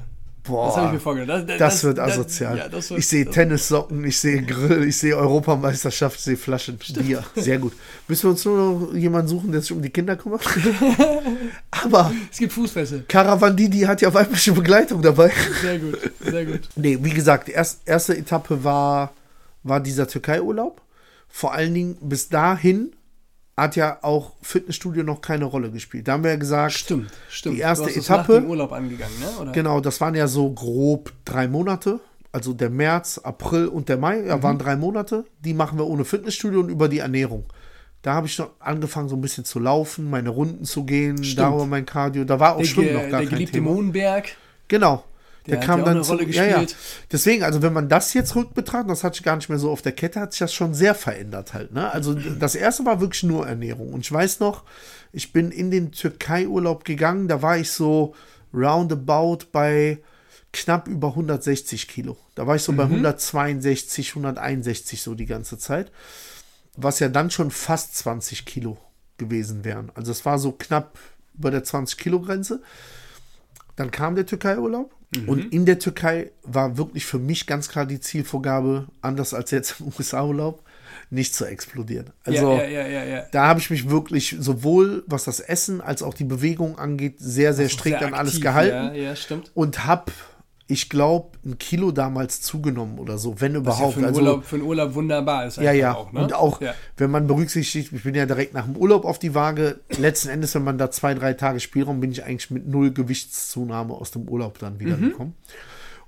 [0.44, 0.66] Boah.
[0.66, 1.46] das habe ich mir vorgenommen.
[1.46, 2.58] Das, Das, wird asozial.
[2.58, 6.36] ja, das wird, ich sehe das- Tennissocken, ich sehe Grill, ich sehe Europameisterschaft, ich sehe
[6.36, 7.22] Flaschen Bier.
[7.36, 7.72] Sehr gut.
[8.08, 8.56] Müssen wir uns nur
[8.88, 10.42] noch jemanden suchen, der sich um die Kinder kümmert?
[11.70, 13.04] Aber Es gibt Fußfessel.
[13.08, 15.30] Caravandidi hat ja weibliche Begleitung dabei.
[15.60, 16.60] Sehr gut, sehr gut.
[16.76, 19.12] Nee, wie gesagt, die erst, erste Etappe war,
[19.62, 20.80] war dieser Türkei-Urlaub.
[21.28, 22.92] Vor allen Dingen bis dahin
[23.56, 26.08] hat ja auch Fitnessstudio noch keine Rolle gespielt.
[26.08, 27.56] Da haben wir ja gesagt, Stimmt, stimmt.
[27.56, 29.28] Die erste Etappe- nach dem Urlaub angegangen, ne?
[29.40, 29.52] Oder?
[29.52, 32.00] genau, das waren ja so grob drei Monate.
[32.34, 34.42] Also der März, April und der Mai, ja, Mhm.
[34.42, 35.26] waren drei Monate.
[35.40, 37.44] Die machen wir ohne Fitnessstudio und über die Ernährung.
[38.00, 41.66] Da habe ich noch angefangen, so ein bisschen zu laufen, meine Runden zu gehen, darüber
[41.66, 42.24] mein Cardio.
[42.24, 43.70] Da war auch Der, ge- noch gar der kein geliebte Thema.
[43.70, 44.30] Mohnberg.
[44.66, 45.04] Genau.
[45.46, 46.60] Der Der, kam dann Rolle ja, ja.
[46.60, 46.76] gespielt.
[47.10, 49.82] Deswegen, also wenn man das jetzt rückbetrachtet, das hatte ich gar nicht mehr so auf
[49.82, 51.72] der Kette, hat sich das schon sehr verändert halt.
[51.72, 51.90] Ne?
[51.90, 53.92] Also das erste war wirklich nur Ernährung.
[53.92, 54.62] Und ich weiß noch,
[55.12, 58.14] ich bin in den Türkei-Urlaub gegangen, da war ich so
[58.54, 59.98] roundabout bei
[60.52, 62.16] knapp über 160 Kilo.
[62.34, 65.90] Da war ich so bei 162, 161 so die ganze Zeit.
[66.76, 68.78] Was ja dann schon fast 20 Kilo
[69.18, 69.90] gewesen wären.
[69.94, 70.98] Also es war so knapp
[71.36, 72.62] über der 20 Kilo Grenze.
[73.76, 74.94] Dann kam der Türkei-Urlaub.
[75.26, 79.80] Und in der Türkei war wirklich für mich ganz klar die Zielvorgabe, anders als jetzt
[79.80, 80.62] im USA-Urlaub,
[81.10, 82.10] nicht zu explodieren.
[82.24, 86.14] Also ja, ja, ja, da habe ich mich wirklich sowohl was das Essen als auch
[86.14, 88.96] die Bewegung angeht, sehr, sehr strikt Sehr an alles aktiv, gehalten.
[88.96, 89.50] Ja, ja, stimmt.
[89.54, 90.10] Und habe,
[90.68, 93.94] ich glaube, ein Kilo damals zugenommen oder so, wenn Was ja überhaupt.
[93.98, 95.56] für, also, Urlaub, für einen Urlaub wunderbar ist.
[95.58, 95.94] ja, ja.
[95.94, 96.22] Auch, ne?
[96.22, 96.74] Und auch, Ja.
[96.96, 99.80] wenn man berücksichtigt, ich bin ja direkt nach dem Urlaub auf die Waage.
[99.98, 103.92] Letzten Endes, wenn man da zwei, drei Tage Spielraum, bin ich eigentlich mit null Gewichtszunahme
[103.92, 105.10] aus dem Urlaub dann wieder Mhm.
[105.10, 105.34] gekommen.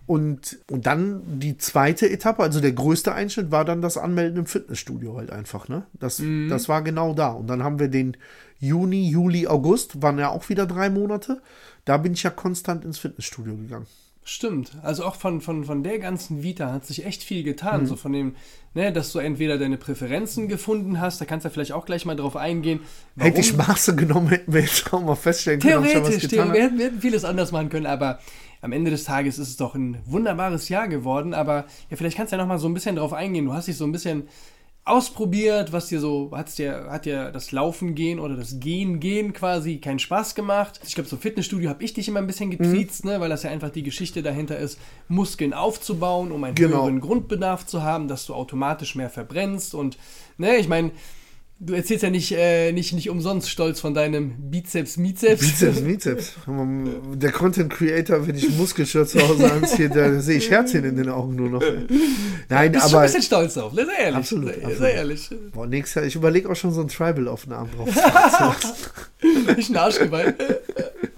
[0.06, 4.46] Und, und dann die zweite Etappe, also der größte Einschnitt war dann das Anmelden im
[4.46, 5.84] Fitnessstudio halt einfach, ne?
[5.94, 6.48] Das, Mhm.
[6.50, 7.28] das war genau da.
[7.32, 8.14] Und dann haben wir den
[8.58, 11.40] Juni, Juli, August, waren ja auch wieder drei Monate.
[11.86, 13.86] Da bin ich ja konstant ins Fitnessstudio gegangen.
[14.26, 14.72] Stimmt.
[14.82, 17.82] Also auch von, von, von der ganzen Vita hat sich echt viel getan.
[17.82, 17.86] Mhm.
[17.86, 18.36] So von dem,
[18.72, 22.16] ne, dass du entweder deine Präferenzen gefunden hast, da kannst du vielleicht auch gleich mal
[22.16, 22.80] drauf eingehen.
[23.18, 26.30] Hätte ich warum- Maße genommen, hätten wir jetzt auch mal feststellen können, Theoretisch.
[26.32, 28.18] Wir hätten, wir hätten vieles anders machen können, aber
[28.62, 31.34] am Ende des Tages ist es doch ein wunderbares Jahr geworden.
[31.34, 33.44] Aber ja, vielleicht kannst du ja noch mal so ein bisschen drauf eingehen.
[33.44, 34.26] Du hast dich so ein bisschen
[34.86, 39.32] ausprobiert, was dir so, hat's dir, hat dir das Laufen gehen oder das Gehen gehen
[39.32, 40.78] quasi keinen Spaß gemacht.
[40.86, 42.58] Ich glaube, so Fitnessstudio habe ich dich immer ein bisschen Mhm.
[42.58, 46.82] getriezt, ne, weil das ja einfach die Geschichte dahinter ist, Muskeln aufzubauen, um einen Genau.
[46.82, 49.96] höheren Grundbedarf zu haben, dass du automatisch mehr verbrennst und,
[50.36, 50.90] ne, ich meine,
[51.60, 55.40] Du erzählst ja nicht, äh, nicht, nicht umsonst stolz von deinem Bizeps, Mizeps.
[55.40, 56.32] Bizeps, Bizeps.
[57.14, 60.96] Der Content Creator, wenn ich ein Muskelshirt zu Hause anziehe, da sehe ich Herzchen in
[60.96, 61.62] den Augen nur noch.
[62.48, 63.00] Nein, Bist aber.
[63.00, 63.86] ein bisschen stolz drauf, ne?
[63.86, 64.16] sei ehrlich.
[64.16, 64.78] Absolut, sei, absolut.
[64.78, 65.30] sei ehrlich.
[65.52, 67.88] Boah, nächstes Jahr, ich überlege auch schon so ein Tribal auf den Arm drauf.
[69.56, 70.34] Nicht ein Arschgeweih.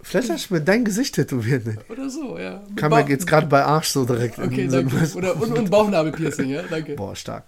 [0.02, 1.66] Vielleicht hast du mir dein Gesicht tätowiert.
[1.66, 1.78] Ne?
[1.88, 2.62] Oder so, ja.
[2.68, 4.38] Mit Kam mir jetzt gerade bei Arsch so direkt.
[4.38, 4.94] Okay, danke.
[5.16, 6.94] Oder, und, und Bauchnabelpiercing, ja, danke.
[6.94, 7.44] Boah, stark.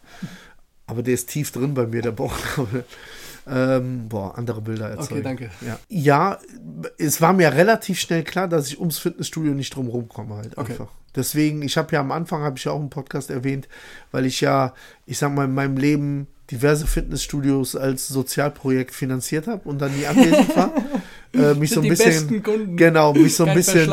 [0.89, 2.85] Aber der ist tief drin bei mir, der Bauchnabel.
[3.51, 5.13] Ähm, boah, andere Bilder erzeugen.
[5.15, 5.51] Okay, danke.
[5.67, 5.79] Ja.
[5.89, 6.39] ja,
[6.99, 10.73] es war mir relativ schnell klar, dass ich ums Fitnessstudio nicht drum rumkomme halt Okay.
[10.73, 10.89] einfach.
[11.15, 13.67] Deswegen, ich habe ja am Anfang, habe ich ja auch im Podcast erwähnt,
[14.13, 14.75] weil ich ja,
[15.07, 20.07] ich sag mal, in meinem Leben diverse Fitnessstudios als Sozialprojekt finanziert habe und dann nie
[20.07, 20.73] anwesend war.
[21.35, 22.43] äh, mich so ein die bisschen,
[22.77, 23.91] genau, mich so ein bisschen,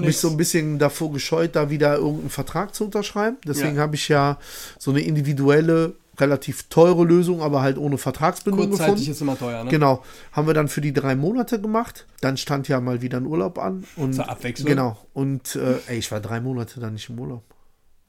[0.00, 3.36] mich so ein bisschen davor gescheut, da wieder irgendeinen Vertrag zu unterschreiben.
[3.46, 3.82] Deswegen Ja.
[3.82, 4.38] habe ich ja
[4.78, 9.10] so eine individuelle, relativ teure Lösung, aber halt ohne Vertragsbindung Kurzzeitig gefunden.
[9.12, 9.70] ist immer teuer, ne?
[9.70, 10.02] Genau.
[10.32, 12.06] Haben wir dann für die drei Monate gemacht.
[12.20, 13.84] Dann stand ja mal wieder ein Urlaub an.
[13.96, 14.68] Und, Zur Abwechslung.
[14.68, 14.98] Genau.
[15.14, 17.42] Und äh, ey, ich war drei Monate dann nicht im Urlaub.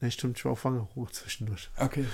[0.00, 1.70] Ne, stimmt, ich war auf Wangerruhe zwischendurch.
[1.78, 2.04] Okay.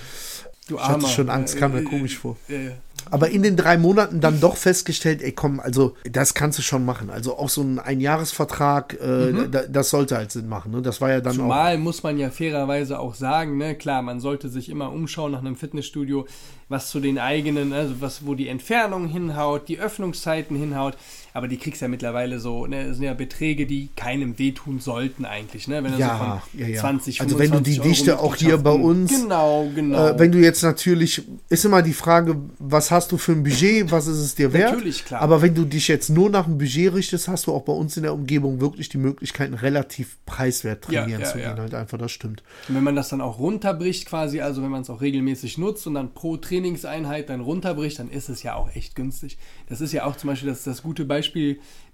[0.69, 2.37] Du Ich hatte schon Angst, Äh, kam mir äh, komisch vor.
[2.49, 2.71] äh,
[3.11, 6.85] Aber in den drei Monaten dann doch festgestellt, ey komm, also das kannst du schon
[6.85, 7.11] machen.
[7.11, 9.51] Also auch so ein Einjahresvertrag, äh, Mhm.
[9.51, 10.73] da, das sollte halt Sinn machen.
[10.73, 10.83] Ne?
[10.83, 11.37] Das war ja dann auch.
[11.37, 15.41] Zumal muss man ja fairerweise auch sagen, ne, klar, man sollte sich immer umschauen nach
[15.41, 16.27] einem Fitnessstudio,
[16.69, 20.97] was zu den eigenen, also was, wo die Entfernung hinhaut, die Öffnungszeiten hinhaut,
[21.33, 25.25] aber die kriegst ja mittlerweile so, ne, das sind ja Beträge, die keinem wehtun sollten
[25.25, 26.81] eigentlich, ne, wenn du Ja, so von ja, ja.
[26.81, 30.09] 20, Also wenn du die 25 Euro Dichte auch hier bei uns- Genau, genau.
[30.09, 33.91] Äh, wenn du jetzt natürlich, ist immer die Frage, was hast du für ein Budget,
[33.91, 34.73] was ist es dir wert?
[34.73, 35.21] Natürlich, klar.
[35.23, 37.97] Aber wenn du dich jetzt nur nach dem Budget richtest, hast du auch bei uns
[37.97, 41.57] in der Umgebung wirklich die Möglichkeiten, relativ preiswert trainieren ja, zu gehen.
[41.59, 42.43] Halt einfach, das stimmt.
[42.69, 45.87] Und wenn man das dann auch runterbricht quasi, also wenn man es auch regelmäßig nutzt
[45.87, 49.39] und dann pro Trainingseinheit dann runterbricht, dann ist es ja auch echt günstig.
[49.69, 51.20] Das ist ja auch zum Beispiel das, das gute Beispiel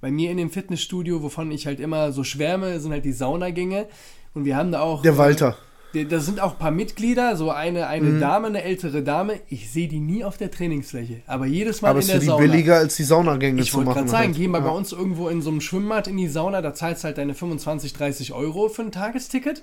[0.01, 3.87] bei mir in dem Fitnessstudio, wovon ich halt immer so schwärme, sind halt die Saunagänge.
[4.35, 5.03] Und wir haben da auch...
[5.03, 5.57] Der Walter.
[5.95, 8.21] Da sind auch ein paar Mitglieder, so eine, eine Mhm.
[8.21, 9.41] Dame, eine ältere Dame.
[9.49, 12.21] Ich sehe die nie auf der Trainingsfläche, aber jedes Mal Aber in ist der für
[12.21, 12.41] die Sauna.
[12.43, 13.97] billiger, als die Saunagänge Ich zu wollte machen.
[14.01, 14.37] gerade sagen, halt.
[14.37, 14.65] geh mal Ja.
[14.69, 17.95] bei uns irgendwo in so einem Schwimmbad in die Sauna, da zahlst halt deine 25,
[17.95, 19.63] 30 Euro für ein Tagesticket.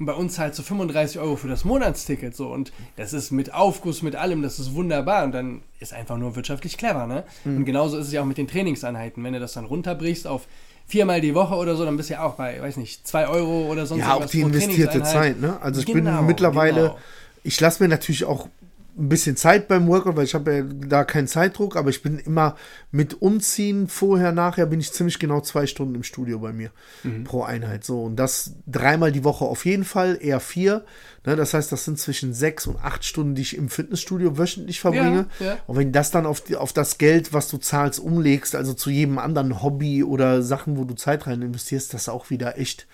[0.00, 2.34] Und bei uns zahlst du 35 Euro für das Monatsticket.
[2.34, 2.48] So.
[2.48, 5.24] Und das ist mit Aufguss, mit allem, das ist wunderbar.
[5.24, 7.06] Und dann ist einfach nur wirtschaftlich clever.
[7.06, 7.24] Ne?
[7.44, 7.58] Mhm.
[7.58, 9.22] Und genauso ist es ja auch mit den Trainingseinheiten.
[9.22, 10.46] Wenn du das dann runterbrichst auf
[10.86, 13.66] viermal die Woche oder so, dann bist du ja auch bei, weiß nicht, 2 Euro
[13.70, 15.02] oder sonst Ja, auch die investierte.
[15.02, 15.40] Zeit.
[15.40, 15.58] Ne?
[15.60, 16.98] Also ich Genau, bin mittlerweile, genau.
[17.42, 18.48] ich lasse mir natürlich auch
[18.96, 22.18] ein bisschen Zeit beim Workout, weil ich habe ja da keinen Zeitdruck, aber ich bin
[22.18, 22.56] immer
[22.92, 26.70] mit Umziehen, vorher, nachher bin ich ziemlich genau zwei Stunden im Studio bei mir
[27.02, 27.24] Mhm.
[27.24, 27.84] pro Einheit.
[27.84, 30.84] So, und das dreimal die Woche auf jeden Fall, eher vier.
[31.26, 31.34] Ne?
[31.34, 35.26] Das heißt, das sind zwischen sechs und acht Stunden, die ich im Fitnessstudio wöchentlich verbringe.
[35.40, 35.56] Ja, ja.
[35.66, 38.90] Und wenn das dann auf, die, auf das Geld, was du zahlst, umlegst, also zu
[38.90, 42.86] jedem anderen Hobby oder Sachen, wo du Zeit rein investierst, das ist auch wieder echt,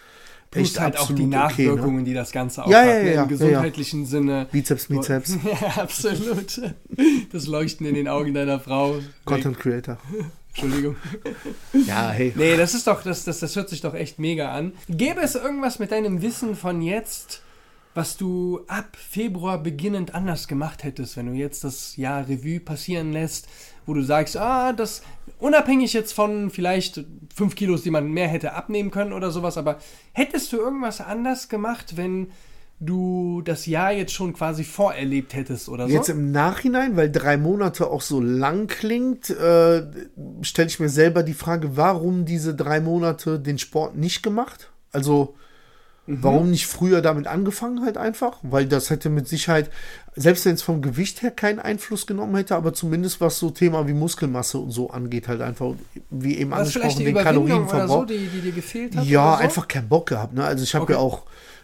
[0.50, 1.36] Plus echt halt auch die absolut okay.
[1.36, 2.04] Nachwirkungen, Ne?
[2.04, 4.48] die das Ganze auch Ja, hat, ja, ja, ja, im gesundheitlichen Sinne.
[4.50, 6.60] Bizeps, Bizeps, Ja, absolut.
[7.32, 8.96] Das Leuchten in den Augen deiner Frau.
[9.24, 9.98] Content Creator.
[10.48, 10.96] Entschuldigung.
[11.86, 12.32] Ja, hey.
[12.34, 14.72] Nee, das ist doch, das, das, das hört sich doch echt mega an.
[14.88, 17.42] Gäbe es irgendwas mit deinem Wissen von jetzt,
[17.94, 23.12] was du ab Februar beginnend anders gemacht hättest, wenn du jetzt das Jahr Revue passieren
[23.12, 23.46] lässt,
[23.86, 25.02] wo du sagst, ah, das
[25.38, 29.78] unabhängig jetzt von vielleicht fünf Kilos, die man mehr hätte abnehmen können oder sowas, aber
[30.12, 32.28] hättest du irgendwas anders gemacht, wenn
[32.80, 35.92] du das Jahr jetzt schon quasi vorerlebt hättest oder so?
[35.92, 39.82] Jetzt im Nachhinein, weil drei Monate auch so lang klingt, äh,
[40.42, 44.70] stelle ich mir selber die Frage, warum diese drei Monate den Sport nicht gemacht?
[44.92, 45.34] Also,
[46.06, 48.38] warum nicht früher damit angefangen halt einfach?
[48.42, 49.70] Weil das hätte mit Sicherheit,
[50.16, 53.86] selbst wenn es vom Gewicht her keinen Einfluss genommen hätte, aber zumindest was so Thema
[53.86, 55.74] wie Muskelmasse und so angeht halt einfach,
[56.10, 58.00] wie eben vielleicht angesprochen, den Kalorienverbrauch.
[58.00, 59.04] so, die, die dir gefehlt hat?
[59.06, 59.42] Ja, so?
[59.44, 60.34] einfach keinen Bock gehabt.
[60.34, 60.44] Ne?
[60.44, 60.92] Also ich habe Okay.
[60.94, 61.22] ja auch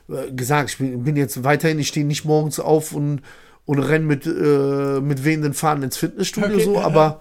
[0.09, 3.22] äh, gesagt, ich bin, bin jetzt weiterhin, ich stehe nicht morgens auf und,
[3.64, 6.64] und renne mit, äh, mit wehenden Fahnen ins Fitnessstudio Okay.
[6.64, 7.20] so, aber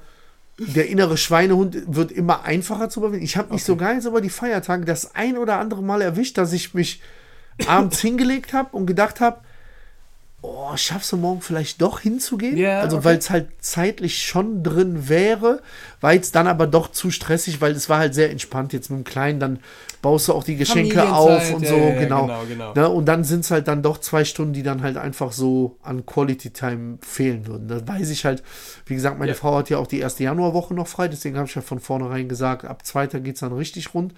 [0.58, 3.26] der innere Schweinehund wird immer einfacher zu überwinden.
[3.26, 3.72] Ich habe mich Okay.
[3.72, 7.02] sogar jetzt über die Feiertage das ein oder andere Mal erwischt, dass ich mich
[7.68, 9.42] abends hingelegt habe und gedacht habe,
[10.46, 12.58] oh, schaffst du morgen vielleicht doch hinzugehen?
[12.58, 13.06] Ja, also okay.
[13.06, 15.62] weil es halt zeitlich schon drin wäre,
[16.02, 19.00] war jetzt dann aber doch zu stressig, weil es war halt sehr entspannt jetzt mit
[19.00, 19.60] dem Kleinen, dann
[20.02, 22.28] baust du auch die Geschenke auf und ja, so, ja, genau.
[22.28, 22.74] genau, genau.
[22.74, 22.90] Ne?
[22.90, 26.06] Und dann sind es halt dann doch zwei Stunden, die dann halt einfach so an
[26.06, 27.68] Quality Time fehlen würden.
[27.68, 28.44] Da weiß ich halt,
[28.86, 29.38] wie gesagt, meine Ja.
[29.38, 32.30] Frau hat ja auch die erste Januarwoche noch frei, deswegen habe ich ja von vornherein
[32.30, 34.14] gesagt, ab zweiter geht es dann richtig rund.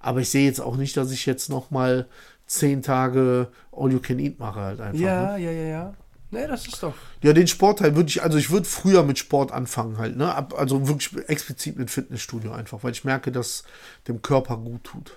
[0.00, 2.06] Aber ich sehe jetzt auch nicht, dass ich jetzt noch mal
[2.46, 4.98] zehn Tage All You Can Eat mache halt einfach.
[4.98, 5.06] Ne?
[5.06, 5.94] Ja, ja, ja, ja.
[6.30, 6.94] Nee, das ist doch.
[7.22, 10.34] Ja, den Sportteil würde ich, also ich würde früher mit Sport anfangen halt, ne?
[10.34, 13.62] Ab, also wirklich explizit mit Fitnessstudio einfach, weil ich merke, dass
[14.08, 15.16] dem Körper gut tut.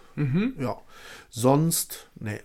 [0.60, 0.78] Ja.
[1.30, 2.42] Sonst, nee.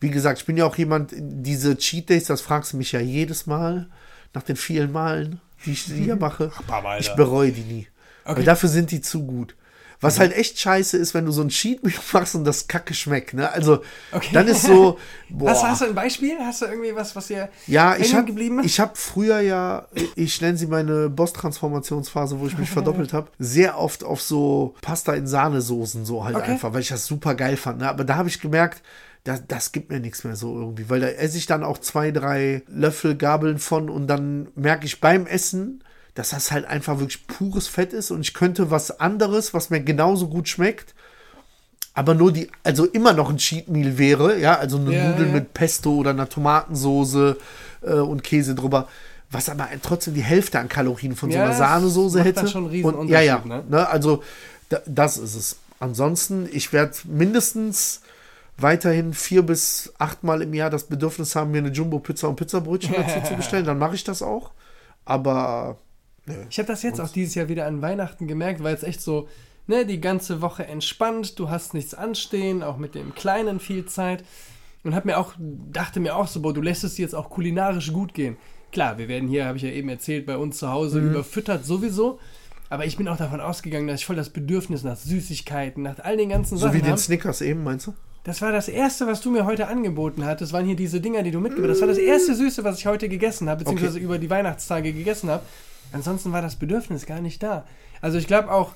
[0.00, 3.00] Wie gesagt, ich bin ja auch jemand, diese Cheat Days, das fragst du mich ja
[3.00, 3.88] jedes Mal,
[4.34, 6.50] nach den vielen Malen, die ich hier mache.
[6.66, 7.14] paar Mal, ich ja.
[7.14, 7.88] bereue die nie.
[8.24, 8.38] Okay.
[8.38, 9.54] Weil dafür sind die zu gut.
[10.02, 12.92] Was halt echt scheiße ist, wenn du so ein Cheat Meal machst und das Kacke
[12.92, 13.50] schmeckt, ne?
[13.50, 14.30] Also, Okay.
[14.34, 14.98] dann ist so,
[15.30, 15.50] boah.
[15.50, 16.36] Hast, hast du ein Beispiel?
[16.40, 18.66] Hast du irgendwie was, was dir Ja, ich habe geblieben ist?
[18.66, 19.86] ich hab früher ja,
[20.16, 25.14] ich nenne sie meine Boss-Transformationsphase, wo ich mich verdoppelt habe, sehr oft auf so Pasta
[25.14, 26.52] in Sahnesoßen so halt Okay.
[26.52, 27.78] einfach, weil ich das super geil fand.
[27.78, 27.88] Ne?
[27.88, 28.82] Aber da habe ich gemerkt,
[29.24, 32.10] das, das gibt mir nichts mehr so irgendwie, weil da esse ich dann auch zwei,
[32.10, 37.26] drei Löffel Gabeln von und dann merke ich beim Essen, dass das halt einfach wirklich
[37.26, 40.94] pures Fett ist und ich könnte was anderes, was mir genauso gut schmeckt,
[41.94, 45.28] aber nur die, also immer noch ein Cheat Meal wäre, ja, also eine Ja, Nudeln
[45.28, 45.34] ja.
[45.34, 47.36] mit Pesto oder einer Tomatensoße
[47.82, 48.88] äh, und Käse drüber,
[49.30, 52.40] was aber trotzdem die Hälfte an Kalorien von so Ja, einer das Sahnesoße hätte.
[52.40, 53.88] dann schon einen und, ja, ja, Unterschied, ne?
[53.88, 54.22] also
[54.68, 55.56] da, das ist es.
[55.80, 58.02] Ansonsten, ich werde mindestens
[58.56, 63.20] weiterhin vier bis achtmal im Jahr das Bedürfnis haben, mir eine Jumbo-Pizza und Pizzabrötchen dazu
[63.26, 63.64] zu bestellen.
[63.64, 64.50] Dann mache ich das auch.
[65.04, 65.78] Aber
[66.50, 69.28] Ich habe das jetzt auch dieses Jahr wieder an Weihnachten gemerkt, weil es echt so,
[69.66, 74.24] ne, die ganze Woche entspannt, du hast nichts anstehen, auch mit dem Kleinen viel Zeit.
[74.84, 77.30] Und hab mir auch, dachte mir auch so, boah, du lässt es dir jetzt auch
[77.30, 78.36] kulinarisch gut gehen.
[78.72, 81.10] Klar, wir werden hier, habe ich ja eben erzählt, bei uns zu Hause Mhm.
[81.10, 82.18] überfüttert sowieso.
[82.70, 86.16] Aber ich bin auch davon ausgegangen, dass ich voll das Bedürfnis nach Süßigkeiten, nach all
[86.16, 86.98] den ganzen So Sachen wie den hab.
[86.98, 87.94] Snickers eben, meinst du?
[88.24, 90.52] Das war das erste, was du mir heute angeboten hattest.
[90.52, 91.80] waren hier diese Dinger, die du mitgebracht hast.
[91.80, 95.28] Das war das erste Süße, was ich heute gegessen habe, beziehungsweise über die Weihnachtstage gegessen
[95.28, 95.42] habe.
[95.92, 97.64] Ansonsten war das Bedürfnis gar nicht da.
[98.00, 98.72] Also ich glaube auch,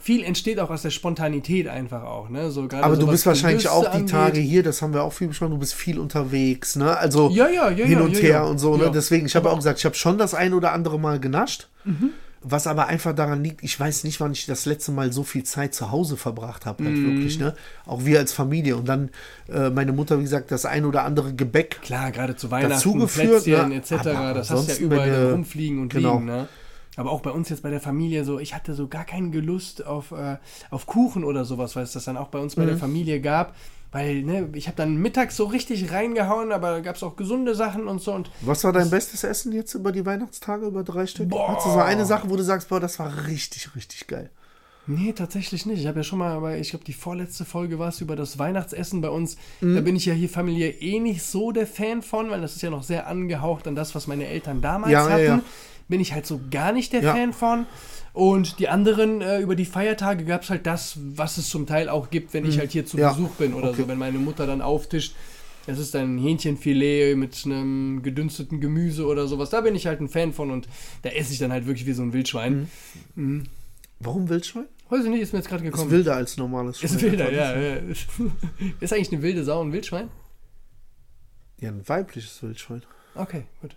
[0.00, 2.28] viel entsteht auch aus der Spontanität einfach auch.
[2.28, 2.50] Ne?
[2.52, 4.10] So, Aber du bist wahrscheinlich Gelüste auch die angeht.
[4.10, 6.96] Tage hier, das haben wir auch viel besprochen, du bist viel unterwegs, ne?
[6.96, 8.90] Also Ja, ja, ja, hin und her und so, ne?
[8.94, 11.66] Deswegen, ich habe auch gesagt, ich habe schon das ein oder andere Mal genascht.
[11.84, 12.10] Mhm.
[12.40, 15.42] Was aber einfach daran liegt, ich weiß nicht, wann ich das letzte Mal so viel
[15.42, 17.16] Zeit zu Hause verbracht habe, halt Mhm.
[17.16, 17.54] wirklich, ne?
[17.84, 18.76] Auch wir als Familie.
[18.76, 19.10] Und dann
[19.52, 21.82] äh, meine Mutter, wie gesagt, das ein oder andere Gebäck.
[21.82, 23.74] Klar, gerade zu Weihnachten, Dazugeführt, Plätzchen ne?
[23.74, 23.92] etc.
[24.14, 26.12] Aber Das hast du ja überall du- rumfliegen und genau.
[26.14, 26.26] liegen.
[26.26, 26.48] Ne?
[26.98, 29.86] Aber auch bei uns jetzt bei der Familie so, ich hatte so gar keinen Gelust
[29.86, 30.36] auf, äh,
[30.70, 32.80] auf Kuchen oder sowas, weil es das dann auch bei uns bei der Mhm.
[32.80, 33.54] Familie gab.
[33.90, 37.54] Weil, ne, ich habe dann mittags so richtig reingehauen, aber da gab es auch gesunde
[37.54, 38.12] Sachen und so.
[38.12, 41.30] Und Was war dein bestes Essen jetzt über die Weihnachtstage, über drei Stück?
[41.30, 41.54] Boah.
[41.56, 44.28] Hast du so eine Sache, wo du sagst, boah, das war richtig, richtig geil?
[44.86, 45.80] Nee, tatsächlich nicht.
[45.80, 48.38] Ich habe ja schon mal, aber ich glaube, die vorletzte Folge war es über das
[48.38, 49.36] Weihnachtsessen bei uns.
[49.60, 49.74] Mhm.
[49.76, 52.62] Da bin ich ja hier familiär eh nicht so der Fan von, weil das ist
[52.62, 55.24] ja noch sehr angehaucht an das, was meine Eltern damals Ja, ja, hatten.
[55.24, 55.40] ja.
[55.88, 57.14] Bin ich halt so gar nicht der Ja.
[57.14, 57.66] Fan von.
[58.12, 61.88] Und die anderen, äh, über die Feiertage gab es halt das, was es zum Teil
[61.88, 63.00] auch gibt, wenn ich halt hier zu Mhm.
[63.02, 63.82] Ja, Besuch bin oder okay.
[63.82, 65.14] so, wenn meine Mutter dann auftischt.
[65.66, 69.50] Das ist dann Hähnchenfilet mit einem gedünsteten Gemüse oder sowas.
[69.50, 70.66] Da bin ich halt ein Fan von und
[71.02, 72.70] da esse ich dann halt wirklich wie so ein Wildschwein.
[74.00, 74.64] Warum Wildschwein?
[74.88, 75.90] Weiß ich nicht, ist mir jetzt gerade Ist gekommen.
[75.90, 77.12] wilder als normales Ist Schwein.
[77.12, 77.76] wilder, ja, ja.
[78.80, 80.08] Ist eigentlich eine wilde Sau ein Wildschwein?
[81.60, 82.82] Ja, ein weibliches Wildschwein.
[83.14, 83.76] Okay, gut.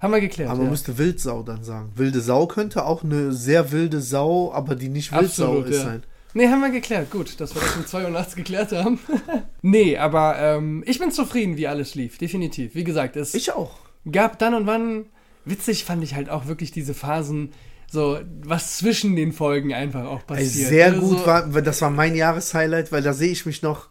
[0.00, 0.48] Haben wir geklärt.
[0.50, 0.70] Aber man ja.
[0.70, 1.92] müsste Wildsau dann sagen.
[1.94, 5.84] Wilde Sau könnte auch eine sehr wilde Sau, aber die nicht Wildsau Absolut, ist ja.
[5.84, 6.02] sein.
[6.34, 7.10] Nee, haben wir geklärt.
[7.10, 8.98] Gut, dass wir das um 2 Uhr nachts geklärt haben.
[9.62, 12.18] nee, aber ähm, ich bin zufrieden, wie alles lief.
[12.18, 12.74] Definitiv.
[12.74, 13.76] Wie gesagt, es Ich auch.
[14.10, 15.06] gab dann und wann,
[15.44, 17.52] witzig fand ich halt auch wirklich diese Phasen,
[17.90, 20.68] so was zwischen den Folgen einfach auch Ey, passiert.
[20.68, 20.98] sehr ne?
[20.98, 23.88] gut war, das war mein Jahreshighlight, weil da sehe ich mich noch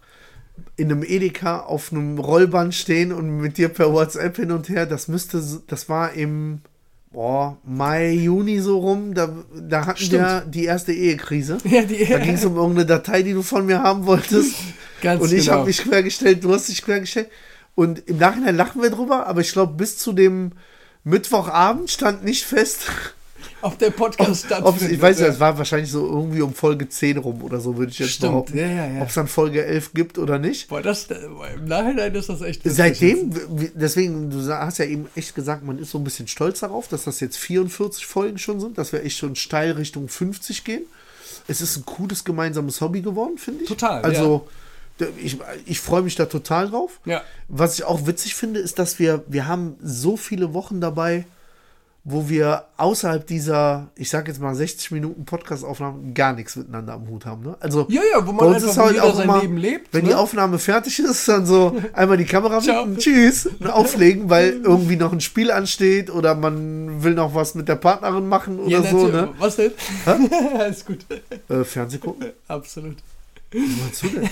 [0.76, 4.86] in einem Edeka auf einem Rollband stehen und mit dir per WhatsApp hin und her.
[4.86, 6.62] Das müsste, das war im
[7.12, 9.14] boah, Mai, Juni so rum.
[9.14, 10.24] Da, da hatten Stimmt.
[10.24, 11.60] wir die erste Ehekrise.
[11.64, 14.56] Ja, die, Da ging es um irgendeine Datei, die du von mir haben wolltest.
[15.02, 15.58] Ganz und ich genau.
[15.58, 17.30] habe mich quergestellt, du hast dich quergestellt.
[17.76, 20.52] Und im Nachhinein lachen wir drüber, aber ich glaube, bis zu dem
[21.04, 22.86] Mittwochabend stand nicht fest,
[23.64, 25.32] auf der Podcast ob ich weiß ja, ja.
[25.32, 28.32] es war wahrscheinlich so irgendwie um Folge 10 rum oder so, würde ich jetzt Stimmt,
[28.32, 28.58] behaupten.
[28.58, 29.02] ja, ja, ja.
[29.02, 30.68] Ob es dann Folge 11 gibt oder nicht.
[30.68, 31.16] Boah, das, äh,
[31.56, 33.32] im Nachhinein ist das echt witzig Seitdem,
[33.74, 37.06] deswegen, du hast ja eben echt gesagt, man ist so ein bisschen stolz darauf, dass
[37.06, 40.84] das jetzt 44 Folgen schon sind, dass wir echt schon steil Richtung 50 gehen.
[41.48, 43.70] Es ist ein cooles gemeinsames Hobby geworden, finde ich.
[43.70, 44.48] Total, Also,
[44.98, 47.00] da- ich, ich freue mich da total drauf.
[47.06, 47.22] Ja.
[47.48, 51.26] Was ich auch witzig finde, ist, dass wir, wir haben so viele Wochen dabei,
[52.06, 57.08] wo wir außerhalb dieser, ich sag jetzt mal 60 Minuten Podcast-Aufnahmen gar nichts miteinander am
[57.08, 57.44] Hut haben.
[57.44, 57.56] Ne?
[57.62, 60.10] Also Ja, ja, wo man einfach halt auch sein immer, Leben lebt, wenn ne?
[60.10, 64.98] die Aufnahme fertig ist, dann so einmal die Kamera mit, tschüss, und auflegen, weil irgendwie
[64.98, 68.84] noch ein Spiel ansteht oder man will noch was mit der Partnerin machen oder Ja,
[68.84, 69.08] so.
[69.08, 69.30] Ne?
[69.40, 69.72] Was denn?
[70.60, 71.06] Alles gut.
[71.48, 72.32] Äh, Fernseh gucken?
[72.50, 72.98] Absolut.
[73.54, 74.30] Was meinst du denn?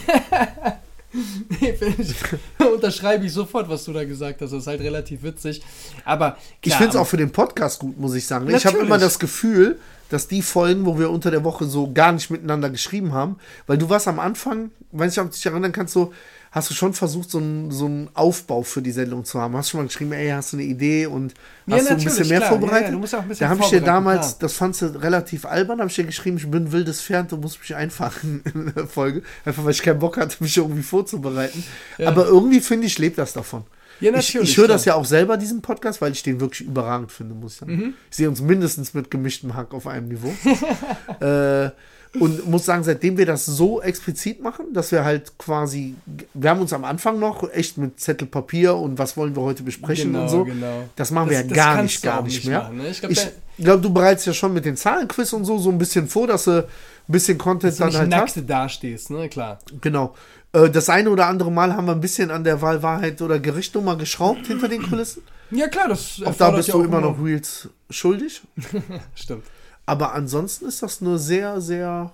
[1.60, 2.16] Nee, ich,
[2.74, 4.52] unterschreibe ich sofort, was du da gesagt hast.
[4.52, 5.62] Das ist halt relativ witzig.
[6.06, 8.48] Aber Ich klar, finde es auch für den Podcast gut, muss ich sagen.
[8.48, 8.86] Ich habe Natürlich.
[8.88, 12.70] immer das Gefühl, dass die Folgen, wo wir unter der Woche so gar nicht miteinander
[12.70, 16.14] geschrieben haben, weil du warst am Anfang, weiß ich, ob du dich erinnern kannst, so,
[16.52, 19.56] hast du schon versucht, so einen so einen Aufbau für die Sendung zu haben.
[19.56, 21.34] Hast schon mal geschrieben, ey, hast du eine Idee und
[21.66, 22.50] Ja, hast du ein bisschen mehr klar.
[22.50, 22.82] vorbereitet?
[22.82, 24.36] Ja, ja, du musst ja auch ein bisschen da habe ich dir damals, klar.
[24.42, 27.38] das fandst du relativ albern, habe ich dir geschrieben, ich bin ein wildes Pferd, du
[27.38, 29.24] musst mich einfangen in der Folge.
[29.46, 31.64] Einfach weil ich keinen Bock hatte, mich irgendwie vorzubereiten.
[32.06, 33.64] Aber irgendwie finde ich, lebt das davon.
[34.02, 36.68] Ja, Ich, natürlich, ich höre das ja auch selber, diesen Podcast, weil ich den wirklich
[36.68, 37.76] überragend finde, muss ich sagen.
[37.76, 37.94] Mhm.
[38.10, 40.34] Ich sehe uns mindestens mit gemischtem Hack auf einem Niveau.
[41.26, 41.70] äh,
[42.20, 45.96] und muss sagen, seitdem wir das so explizit machen, dass wir halt quasi,
[46.34, 49.64] wir haben uns am Anfang noch echt mit Zettel Papier und was wollen wir heute
[49.64, 50.44] besprechen Genau, und so.
[50.44, 50.84] genau.
[50.96, 52.60] Das machen wir Das- ja gar nicht, du gar nicht nicht mehr.
[52.64, 52.90] machen, ne?
[52.90, 55.78] Ich glaub, glaube, da- du bereitest ja schon mit den Zahlenquiz und so so ein
[55.78, 56.66] bisschen vor, dass du ein
[57.08, 58.50] bisschen Content dass du dann nicht halt hast.
[58.50, 59.30] dastehst, ne?
[59.30, 59.60] Klar.
[59.80, 60.14] Genau.
[60.54, 63.40] Äh, Das eine oder andere Mal haben wir ein bisschen an der Wahl Wahrheit oder
[63.40, 65.22] Gerichtnummer geschraubt hinter den Kulissen.
[65.50, 68.42] Ja, klar, das Auch da bist du immer noch Reels schuldig.
[69.16, 69.44] Stimmt.
[69.86, 72.12] Aber ansonsten ist das eine sehr, sehr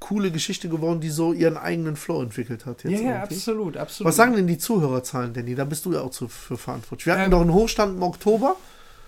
[0.00, 2.82] coole Geschichte geworden, die so ihren eigenen Flow entwickelt hat.
[2.84, 4.08] Ja, ja, absolut, absolut.
[4.08, 5.54] Was sagen denn die Zuhörerzahlen, Danny?
[5.54, 7.06] Da bist du ja auch zu, für verantwortlich.
[7.06, 8.56] Wir hatten Ähm, doch einen Hochstand im Oktober.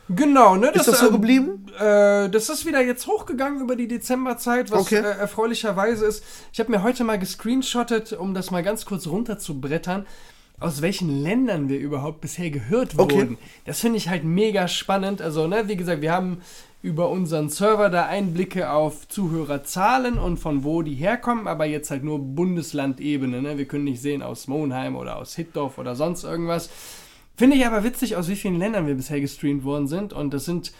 [0.08, 0.68] Genau, ne?
[0.68, 1.66] Ist das so ähm, geblieben?
[1.78, 4.96] Äh, das ist wieder jetzt hochgegangen über die Dezemberzeit, was Okay.
[4.98, 6.22] äh, erfreulicherweise ist.
[6.52, 10.06] Ich habe mir heute mal gescreenshottet, um das mal ganz kurz runterzubrettern,
[10.60, 13.14] aus welchen Ländern wir überhaupt bisher gehört Okay.
[13.16, 13.38] wurden.
[13.64, 15.20] Das finde ich halt mega spannend.
[15.22, 16.42] Also, ne, wie gesagt, wir haben
[16.84, 22.04] über unseren Server da Einblicke auf Zuhörerzahlen und von wo die herkommen, aber jetzt halt
[22.04, 23.40] nur Bundeslandebene.
[23.40, 23.56] Ne?
[23.56, 26.68] Wir können nicht sehen aus Monheim oder aus Hittorf oder sonst irgendwas.
[27.36, 30.12] Finde ich aber witzig, aus wie vielen Ländern wir bisher gestreamt worden sind.
[30.12, 30.74] Und das sind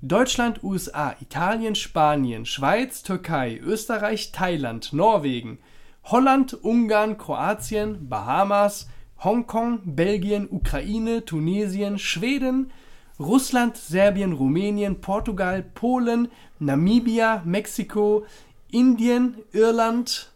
[0.00, 5.58] Deutschland, USA, Italien, Spanien, Schweiz, Türkei, Österreich, Thailand, Norwegen,
[6.04, 8.88] Holland, Ungarn, Kroatien, Bahamas,
[9.22, 12.72] Hongkong, Belgien, Ukraine, Tunesien, Schweden,
[13.20, 16.28] Russland, Serbien, Rumänien, Portugal, Polen,
[16.58, 18.24] Namibia, Mexiko,
[18.70, 20.32] Indien, Irland,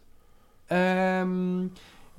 [0.69, 1.71] ähm,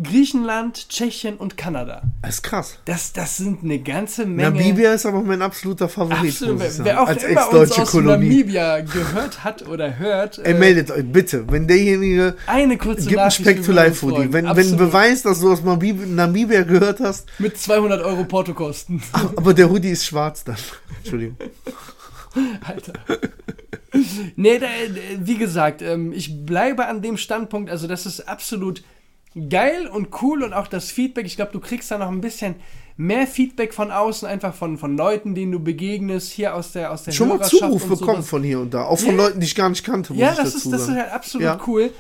[0.03, 2.03] Griechenland, Tschechien und Kanada.
[2.21, 2.79] Das ist krass.
[2.85, 4.51] Das, das sind eine ganze Menge.
[4.51, 6.61] Namibia ist aber mein absoluter Favorit, Absolut.
[6.85, 8.29] Wer auch als immer uns aus Kolonie.
[8.29, 13.19] Namibia gehört hat oder hört, Ey, äh, meldet euch bitte, wenn derjenige eine kurze Gib
[13.19, 13.31] ein.
[13.31, 14.07] Speck to wir würden Life.
[14.07, 14.79] Wenn, wenn ein Absolut.
[14.79, 19.03] Beweis, dass du aus Namibia, gehört hast, Mit 200 Euro Portokosten.
[19.13, 20.57] aber der Hoodie ist schwarz dann.
[20.99, 21.39] Entschuldigung.
[22.61, 22.93] Alter.
[24.37, 24.67] nee, da,
[25.21, 28.83] wie gesagt, ähm, ich bleibe an dem Standpunkt, also das ist absolut
[29.51, 32.55] geil und cool und auch das Feedback, ich glaube, du kriegst da noch ein bisschen
[32.97, 37.03] mehr Feedback von außen, einfach von, von Leuten, denen du begegnest, hier aus der aus
[37.05, 38.85] der Schon mal Zuruf bekommen von hier und da.
[38.85, 39.25] Auch von Ja.
[39.25, 41.59] Leuten, die ich gar nicht kannte, Ja, das ist, das ist halt absolut Ja.
[41.67, 41.91] cool.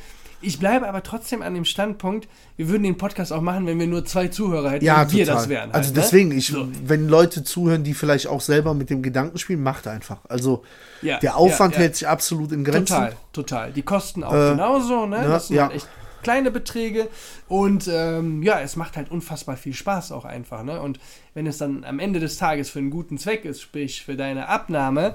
[0.42, 3.86] Ich bleibe aber trotzdem an dem Standpunkt, wir würden den Podcast auch machen, wenn wir
[3.86, 5.40] nur zwei Zuhörer hätten Ja, und wir total.
[5.40, 5.72] das wären.
[5.72, 6.02] also halt, ne?
[6.02, 6.68] deswegen, ich, So.
[6.84, 10.18] wenn Leute zuhören, die vielleicht auch selber mit dem Gedanken spielen, macht einfach.
[10.28, 10.62] Also
[11.02, 12.94] Ja, der Aufwand hält sich absolut in Grenzen.
[12.94, 13.72] Total, total.
[13.72, 15.16] Die kosten auch Äh, genauso, ne?
[15.16, 15.62] ja, das sind ja.
[15.64, 15.88] halt echt
[16.26, 17.06] kleine Beträge
[17.46, 20.80] und ähm, ja, es macht halt unfassbar viel Spaß auch einfach, ne?
[20.80, 20.98] Und
[21.34, 24.48] wenn es dann am Ende des Tages für einen guten Zweck ist, sprich für deine
[24.48, 25.14] Abnahme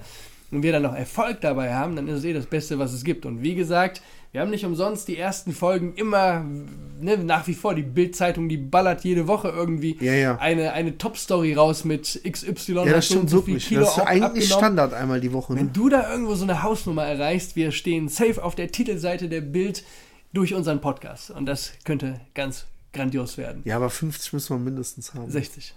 [0.51, 3.03] und wir dann noch Erfolg dabei haben, dann ist es eh das Beste, was es
[3.03, 3.25] gibt.
[3.25, 6.45] Und wie gesagt, wir haben nicht umsonst die ersten Folgen immer,
[7.01, 10.37] ne, nach wie vor, die Bild-Zeitung, die ballert jede Woche irgendwie Ja, ja.
[10.37, 13.67] eine, eine Top-Story raus mit XY Ja, das stimmt so viel wirklich.
[13.67, 14.57] Kilo Das ist eigentlich abgenommen.
[14.57, 15.51] Standard einmal die Woche.
[15.51, 15.59] Ne?
[15.59, 19.41] Wenn du da irgendwo so eine Hausnummer erreichst, wir stehen safe auf der Titelseite der
[19.41, 19.83] Bild
[20.33, 21.31] durch unseren Podcast.
[21.31, 23.61] Und das könnte ganz grandios werden.
[23.65, 25.29] Ja, aber 50 müssen wir mindestens haben.
[25.29, 25.73] 60.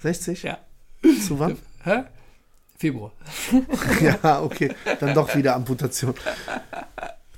[0.00, 0.42] 60?
[0.42, 0.58] Ja.
[1.26, 1.58] Zu wann?
[1.84, 2.04] Hä?
[2.78, 3.12] Februar.
[4.00, 4.74] ja, okay.
[4.98, 6.14] Dann doch wieder Amputation.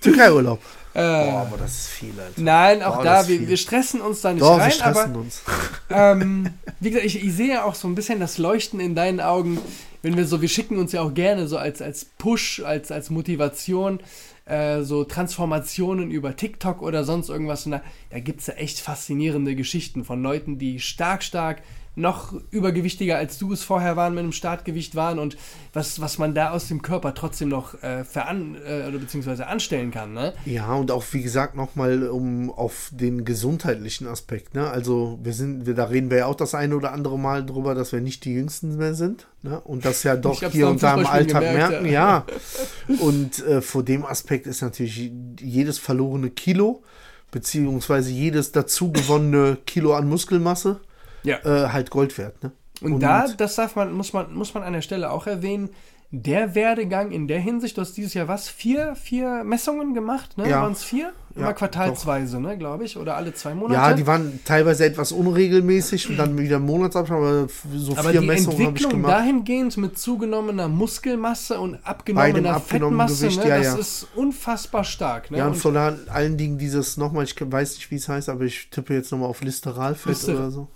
[0.01, 0.61] Türkei-Urlaub.
[0.95, 2.41] Äh, Boah, aber das ist viel, Alter.
[2.41, 5.19] nein, auch Boah, da, wir, wir stressen uns da nicht Doch, wir rein, stressen aber
[5.19, 5.43] uns.
[5.91, 9.59] ähm, wie gesagt, ich, ich sehe auch so ein bisschen das Leuchten in deinen Augen,
[10.03, 13.11] wenn wir so, wir schicken uns ja auch gerne so als, als Push, als, als
[13.11, 13.99] Motivation,
[14.47, 17.67] äh, so Transformationen über TikTok oder sonst irgendwas.
[17.67, 21.63] Und da, da gibt es ja echt faszinierende Geschichten von Leuten, die stark, stark
[21.97, 25.37] noch übergewichtiger als du es vorher waren, mit einem Startgewicht waren und
[25.73, 29.91] was, was man da aus dem Körper trotzdem noch äh, veran äh, oder beziehungsweise anstellen
[29.91, 30.35] kann, ne?
[30.45, 34.55] Ja, und auch wie gesagt nochmal um auf den gesundheitlichen Aspekt.
[34.55, 34.69] Ne?
[34.69, 37.75] Also wir sind, wir, da reden wir ja auch das eine oder andere Mal drüber,
[37.75, 39.29] dass wir nicht die Jüngsten mehr sind.
[39.43, 39.61] Ne?
[39.61, 41.87] Und das ja doch hier und da im Alltag gemerkt, merken.
[41.87, 42.27] Ja.
[43.01, 46.83] Und äh, vor dem Aspekt ist natürlich jedes verlorene Kilo,
[47.31, 50.81] beziehungsweise jedes dazu gewonnene Kilo an Muskelmasse
[51.25, 51.39] Ja.
[51.45, 52.43] äh, halt Gold wert.
[52.43, 52.53] Ne?
[52.81, 55.71] Und, da, das darf man, muss man, muss man an der Stelle auch erwähnen,
[56.11, 58.49] der Werdegang in der Hinsicht, du hast dieses Jahr was?
[58.49, 60.49] Vier, vier Messungen gemacht, ne?
[60.49, 60.63] Ja.
[60.63, 61.13] Waren es vier?
[61.35, 63.81] Immer Ja, quartalsweise, ne, glaube ich, oder alle zwei Monate.
[63.81, 68.27] Ja, die waren teilweise etwas unregelmäßig und dann wieder Monatsabstand, aber so aber vier die
[68.27, 69.13] Messungen habe ich Entwicklung gemacht.
[69.13, 73.79] dahingehend mit zugenommener Muskelmasse und abgenommener Fettmasse, Gewicht, ne, ja, das ja.
[73.79, 75.33] ist unfassbar stark.
[75.33, 75.39] Ne?
[75.39, 78.45] Ja, und Und vor allen Dingen dieses nochmal, ich weiß nicht, wie es heißt, aber
[78.45, 80.69] ich tippe jetzt nochmal auf Listeralfett Lister- oder so.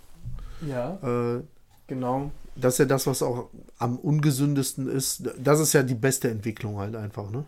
[0.66, 0.98] Ja,
[1.36, 1.42] Äh,
[1.86, 2.30] genau.
[2.56, 5.22] das ist ja das, was auch am ungesündesten ist.
[5.38, 7.44] Das ist ja die beste Entwicklung halt einfach, ne?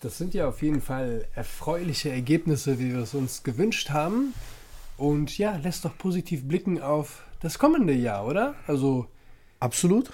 [0.00, 4.34] Das sind ja auf jeden Fall erfreuliche Ergebnisse, wie wir es uns gewünscht haben.
[4.96, 8.54] Und ja, lässt doch positiv blicken auf das kommende Jahr, oder?
[8.66, 9.06] Also
[9.60, 10.10] Absolut.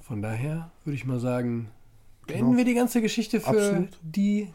[0.00, 1.68] Von daher würde ich mal sagen,
[2.26, 2.56] beenden Genau.
[2.58, 3.88] wir die ganze Geschichte für Absolut.
[4.02, 4.48] die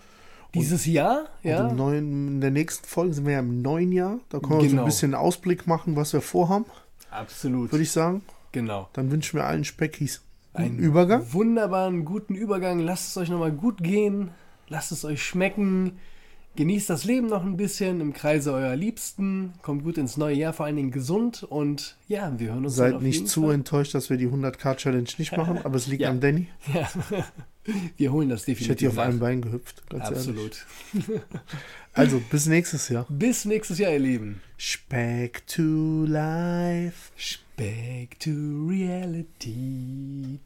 [0.53, 1.25] dieses Jahr.
[1.43, 4.19] Ja, neuen, in der nächsten Folge sind wir ja im neuen Jahr.
[4.29, 4.81] Da können wir so Genau.
[4.83, 6.65] ein bisschen Ausblick machen, was wir vorhaben,
[7.11, 7.71] absolut.
[7.71, 8.21] würde ich sagen.
[8.51, 8.89] genau.
[8.93, 10.21] Dann wünschen wir allen Speckis
[10.53, 11.31] einen Einen Übergang.
[11.33, 12.79] Wunderbaren, guten Übergang.
[12.79, 14.31] Lasst es euch nochmal gut gehen.
[14.69, 15.99] Lasst es euch schmecken.
[16.55, 19.53] Genießt das Leben noch ein bisschen im Kreise eurer Liebsten.
[19.61, 21.43] Kommt gut ins neue Jahr, vor allen Dingen gesund.
[21.43, 23.53] Und ja, wir hören uns Seid nicht zu Fall.
[23.53, 26.09] enttäuscht, dass wir die 100k-Challenge nicht machen, aber es liegt Ja.
[26.09, 26.47] an Danny.
[26.73, 26.89] Ja.
[27.97, 28.61] Wir holen das definitiv.
[28.61, 30.19] Ich hätte hier auf einem Bein gehüpft, ganz ehrlich.
[30.19, 30.65] Absolut.
[31.93, 33.07] Also, bis nächstes Jahr.
[33.09, 34.41] Bis nächstes Jahr, ihr Lieben.
[34.59, 37.09] Speck to life.
[37.15, 38.29] Speck Back to
[38.69, 40.37] reality.